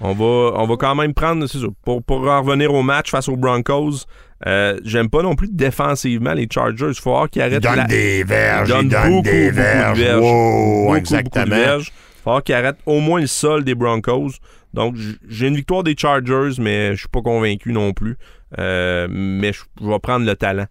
[0.00, 1.46] On va, on va quand même prendre,
[1.84, 4.04] pour, pour en revenir au match face aux Broncos,
[4.46, 6.88] euh, j'aime pas non plus défensivement les Chargers.
[6.88, 9.56] Il faut voir qu'ils Il arrêtent donne la- des verges, ils donnent beaucoup, des beaucoup
[9.56, 9.98] de verges.
[9.98, 10.20] verges.
[10.20, 11.44] Wow, Beaucoup, exactement.
[11.44, 11.86] beaucoup de verges.
[11.86, 14.32] Il faut voir qu'ils arrêtent au moins le sol des Broncos.
[14.74, 14.96] Donc,
[15.28, 18.16] j'ai une victoire des Chargers, mais je suis pas convaincu non plus.
[18.58, 20.66] Euh, mais je vais prendre le talent.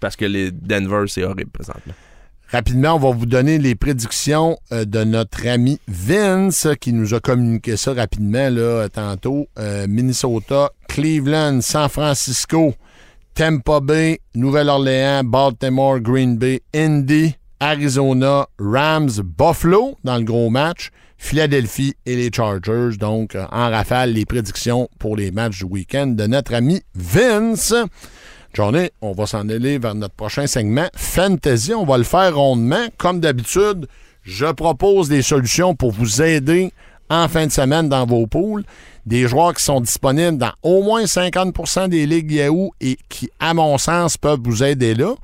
[0.00, 1.94] Parce que les Denver, c'est horrible présentement.
[2.52, 7.18] Rapidement, on va vous donner les prédictions euh, de notre ami Vince qui nous a
[7.20, 9.48] communiqué ça rapidement là, tantôt.
[9.58, 12.74] Euh, Minnesota, Cleveland, San Francisco,
[13.34, 21.94] Tampa Bay, Nouvelle-Orléans, Baltimore, Green Bay, Indy, Arizona, Rams, Buffalo dans le gros match, Philadelphie
[22.06, 22.96] et les Chargers.
[22.96, 27.74] Donc, euh, en rafale, les prédictions pour les matchs du week-end de notre ami Vince.
[28.52, 30.86] Johnny, on va s'en aller vers notre prochain segment.
[30.94, 32.86] Fantasy, on va le faire rondement.
[32.98, 33.88] Comme d'habitude,
[34.22, 36.72] je propose des solutions pour vous aider
[37.10, 38.64] en fin de semaine dans vos poules.
[39.06, 43.52] Des joueurs qui sont disponibles dans au moins 50% des ligues Yahoo et qui, à
[43.52, 45.14] mon sens, peuvent vous aider là.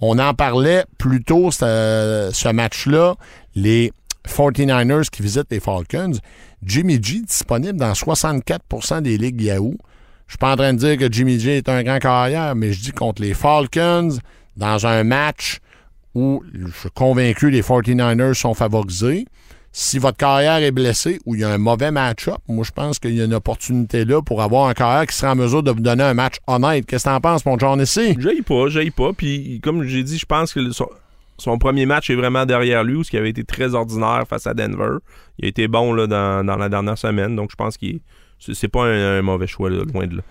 [0.00, 3.14] On en parlait plus tôt, ce, match-là,
[3.54, 3.92] les
[4.26, 6.18] 49ers qui visitent les Falcons.
[6.62, 9.76] Jimmy G disponible dans 64% des ligues Yahoo.
[10.26, 12.72] Je suis pas en train de dire que Jimmy G est un grand carrière, mais
[12.72, 14.16] je dis contre les Falcons,
[14.56, 15.58] dans un match
[16.14, 19.26] où je suis convaincu les 49ers sont favorisés.
[19.72, 22.98] Si votre carrière est blessée ou il y a un mauvais match-up, moi je pense
[22.98, 25.70] qu'il y a une opportunité là pour avoir un carrière qui sera en mesure de
[25.70, 26.86] vous donner un match honnête.
[26.86, 28.16] Qu'est-ce que t'en penses, mon John ici?
[28.18, 29.12] J'aille pas, j'aille pas.
[29.12, 30.88] Puis, comme j'ai dit, je pense que son,
[31.38, 34.48] son premier match est vraiment derrière lui, où ce qui avait été très ordinaire face
[34.48, 34.96] à Denver.
[35.38, 38.00] Il a été bon là, dans, dans la dernière semaine, donc je pense qu'il est-
[38.42, 40.22] c'est c'est pas un, un mauvais choix, là, loin de là.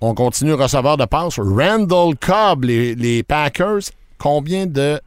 [0.00, 1.38] On continue receveur de passe.
[1.38, 3.78] Randall Cobb, les, les Packers.
[4.18, 5.00] Combien de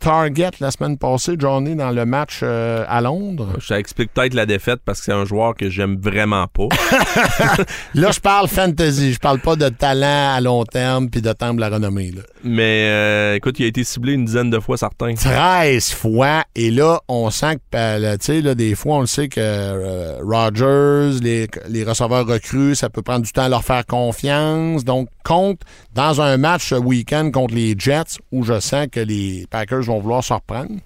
[0.00, 3.52] targets la semaine passée, Johnny, dans le match euh, à Londres?
[3.60, 6.68] Je t'explique peut-être la défaite parce que c'est un joueur que j'aime vraiment pas.
[7.94, 9.12] Là, je parle fantasy.
[9.12, 12.10] Je parle pas de talent à long terme puis de temps de la renommée.
[12.10, 12.22] Là.
[12.42, 15.14] Mais euh, écoute, il a été ciblé une dizaine de fois, certains.
[15.14, 16.44] 13 fois.
[16.54, 20.18] Et là, on sent que, euh, tu sais, des fois, on le sait que euh,
[20.22, 24.84] Rodgers, les, les receveurs recrues, ça peut prendre du temps à leur faire confiance.
[24.84, 25.60] Donc, compte
[25.94, 30.00] dans un match ce week-end contre les Jets où je sens que les Packers vont
[30.00, 30.76] vouloir se reprendre.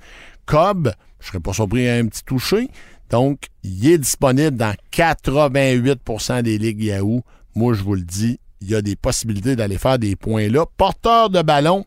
[0.47, 2.69] Cobb, je serais pas surpris à un petit toucher.
[3.11, 7.23] Donc, il est disponible dans 88% des ligues Yahoo.
[7.55, 10.65] moi, je vous le dis, il y a des possibilités d'aller faire des points là.
[10.77, 11.85] Porteur de ballon,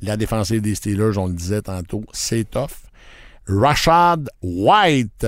[0.00, 2.84] la défensive des Steelers, on le disait tantôt, c'est tough.
[3.46, 5.26] Rashad White,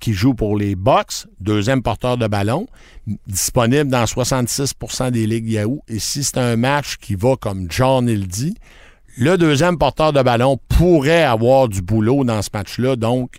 [0.00, 2.66] qui joue pour les Bucks, deuxième porteur de ballon,
[3.26, 5.82] disponible dans 66% des ligues Yahoo.
[5.88, 8.54] Et si c'est un match qui va comme John il dit,
[9.16, 12.96] le deuxième porteur de ballon pourrait avoir du boulot dans ce match-là.
[12.96, 13.36] Donc,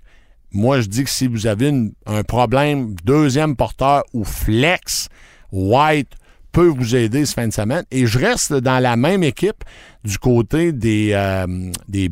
[0.51, 1.73] moi, je dis que si vous avez
[2.05, 5.09] un problème, deuxième porteur ou flex,
[5.51, 6.11] White
[6.51, 7.83] peut vous aider ce fin de semaine.
[7.91, 9.63] Et je reste dans la même équipe
[10.03, 12.09] du côté des, euh, des.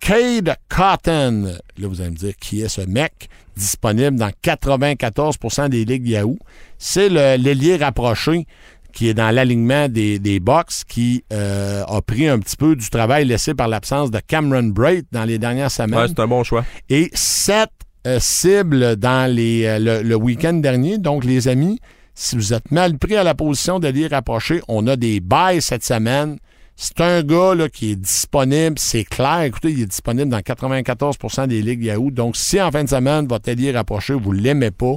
[0.00, 5.84] Cade Cotton, là vous allez me dire qui est ce mec, disponible dans 94% des
[5.84, 6.38] ligues Yahoo.
[6.78, 8.46] C'est l'ailier rapproché
[8.92, 12.88] qui est dans l'alignement des, des Bucks, qui euh, a pris un petit peu du
[12.90, 16.42] travail laissé par l'absence de Cameron Braid dans les dernières semaines Ouais, c'est un bon
[16.44, 16.64] choix.
[16.88, 17.70] et sept
[18.06, 20.98] euh, cibles dans les, euh, le, le week-end dernier.
[20.98, 21.78] Donc, les amis,
[22.14, 25.60] si vous êtes mal pris à la position de lire rapproché, on a des bails
[25.62, 26.38] cette semaine.
[26.76, 29.42] C'est un gars là, qui est disponible, c'est clair.
[29.42, 32.10] Écoutez, il est disponible dans 94% des ligues Yahoo.
[32.10, 34.94] Donc, si en fin de semaine, votre allié rapproché, vous ne l'aimez pas,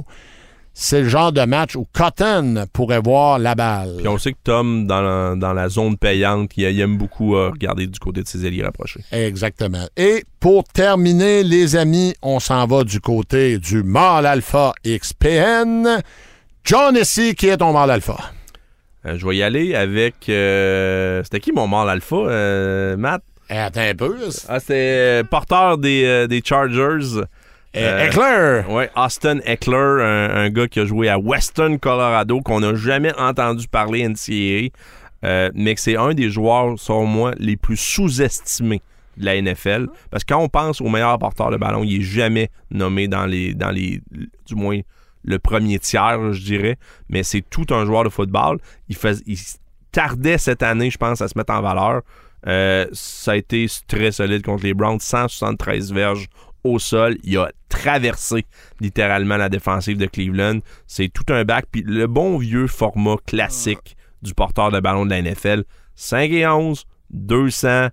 [0.76, 3.94] c'est le genre de match où Cotton pourrait voir la balle.
[3.98, 7.36] Puis on sait que Tom, dans la, dans la zone payante, il, il aime beaucoup
[7.36, 9.00] euh, regarder du côté de ses alliés rapprochés.
[9.12, 9.86] Exactement.
[9.96, 16.02] Et pour terminer, les amis, on s'en va du côté du mâle alpha XPN.
[16.64, 18.16] John ici, qui est ton mâle alpha?
[19.06, 20.28] Euh, je vais y aller avec...
[20.28, 23.22] euh, C'était qui mon mâle alpha, Matt?
[23.50, 24.16] Eh, attends un peu.
[24.48, 27.20] Ah, c'est porteur des, des Chargers.
[27.76, 28.72] Euh, Eckler.
[28.72, 33.66] Ouais, Austin Eckler, un, gars qui a joué à Western Colorado, qu'on n'a jamais entendu
[33.68, 34.70] parler NCAA,
[35.24, 38.82] euh, mais que c'est un des joueurs, selon moi, les plus sous-estimés
[39.16, 39.88] de la NFL.
[40.10, 43.26] Parce que quand on pense au meilleur porteur de ballon, il est jamais nommé dans
[43.26, 44.00] les, dans les,
[44.46, 44.80] du moins
[45.24, 46.76] le premier tiers, je dirais.
[47.08, 48.58] Mais c'est tout un joueur de football.
[48.88, 48.96] Il
[49.90, 52.02] tardait cette année, je pense, à se mettre en valeur.
[52.46, 56.26] Euh, ça a été très solide contre les Browns, 173 verges
[56.64, 57.16] au sol.
[57.22, 58.44] Il a traversé
[58.80, 60.60] littéralement la défensive de Cleveland.
[60.86, 61.66] C'est tout un bac.
[61.70, 66.46] Puis le bon vieux format classique du porteur de ballon de la NFL, 5 et
[66.46, 67.88] 11, 200,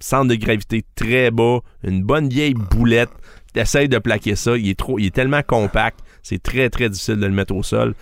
[0.00, 3.10] centre de gravité très bas, une bonne vieille boulette.
[3.52, 7.16] T'essayes de plaquer ça, il est, trop, il est tellement compact, c'est très très difficile
[7.16, 7.94] de le mettre au sol.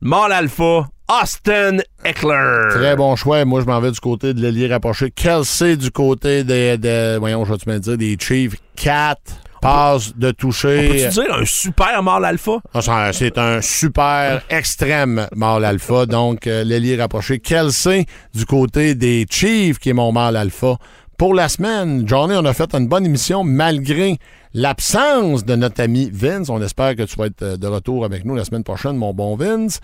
[0.00, 2.68] Mâle alpha, Austin Eckler.
[2.70, 3.44] Très bon choix.
[3.44, 5.10] Moi, je m'en vais du côté de l'ailier rapproché.
[5.10, 8.56] Kelsey du côté des, des- voyons, je vais te dire, des Chiefs.
[8.76, 9.18] 4
[9.60, 10.88] passes de toucher.
[10.88, 12.58] Peux-tu dire un super mâle alpha?
[12.74, 16.06] Ah, C'est un super extrême mâle alpha.
[16.06, 17.38] Donc, euh, l'ailier rapproché.
[17.40, 18.04] Kelsey
[18.34, 20.76] du côté des Chiefs, qui est mon mâle alpha.
[21.16, 24.18] Pour la semaine, Johnny, on a fait une bonne émission malgré
[24.54, 26.48] l'absence de notre ami Vince.
[26.48, 29.12] On espère que tu vas être euh, de retour avec nous la semaine prochaine, mon
[29.12, 29.80] bon Vince.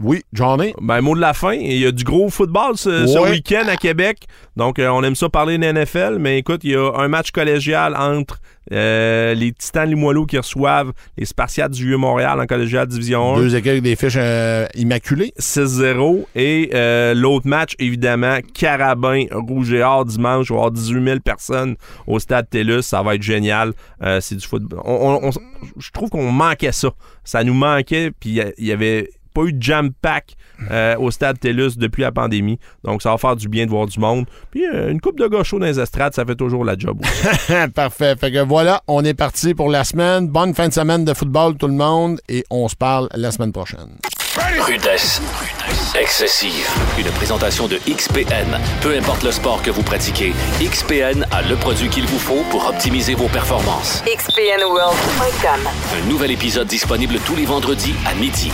[0.00, 0.74] Oui, Johnny.
[0.80, 4.26] Ben, mot de la fin, il y a du gros football ce, week-end à Québec.
[4.56, 7.30] Donc, euh, on aime ça parler de NFL, mais écoute, il y a un match
[7.30, 8.40] collégial entre
[8.72, 13.38] euh, les Titans Limoilou qui reçoivent les Spartiates du Vieux-Montréal en collégial Division 1.
[13.38, 15.32] Deux équipes avec des fiches euh, immaculées.
[15.38, 16.24] 6-0.
[16.34, 20.46] Et euh, l'autre match, évidemment, Carabin, Rouge et Or, dimanche.
[20.48, 21.76] Il va y avoir 18 000 personnes
[22.06, 22.82] au stade TELUS.
[22.82, 23.72] Ça va être génial.
[24.20, 24.80] C'est du football.
[24.84, 25.30] On- on- on-
[25.78, 26.90] je trouve qu'on manquait ça.
[27.22, 28.10] Ça nous manquait.
[28.10, 30.36] Puis il y avait pas eu de jam pack
[30.70, 32.58] euh, au stade TELUS depuis la pandémie.
[32.84, 34.26] Donc, ça va faire du bien de voir du monde.
[34.50, 36.98] Puis, euh, une coupe de gaucho dans les estrades, ça fait toujours la job.
[37.74, 38.14] Parfait.
[38.16, 40.28] Fait que voilà, on est parti pour la semaine.
[40.28, 42.20] Bonne fin de semaine de football, tout le monde.
[42.28, 43.98] Et on se parle la semaine prochaine.
[44.36, 45.20] Rudesse.
[45.94, 46.68] Excessive.
[46.98, 48.58] Une présentation de XPN.
[48.80, 52.66] Peu importe le sport que vous pratiquez, XPN a le produit qu'il vous faut pour
[52.66, 54.02] optimiser vos performances.
[54.06, 55.68] XPNWorld.com.
[56.02, 58.50] Un nouvel épisode disponible tous les vendredis à midi.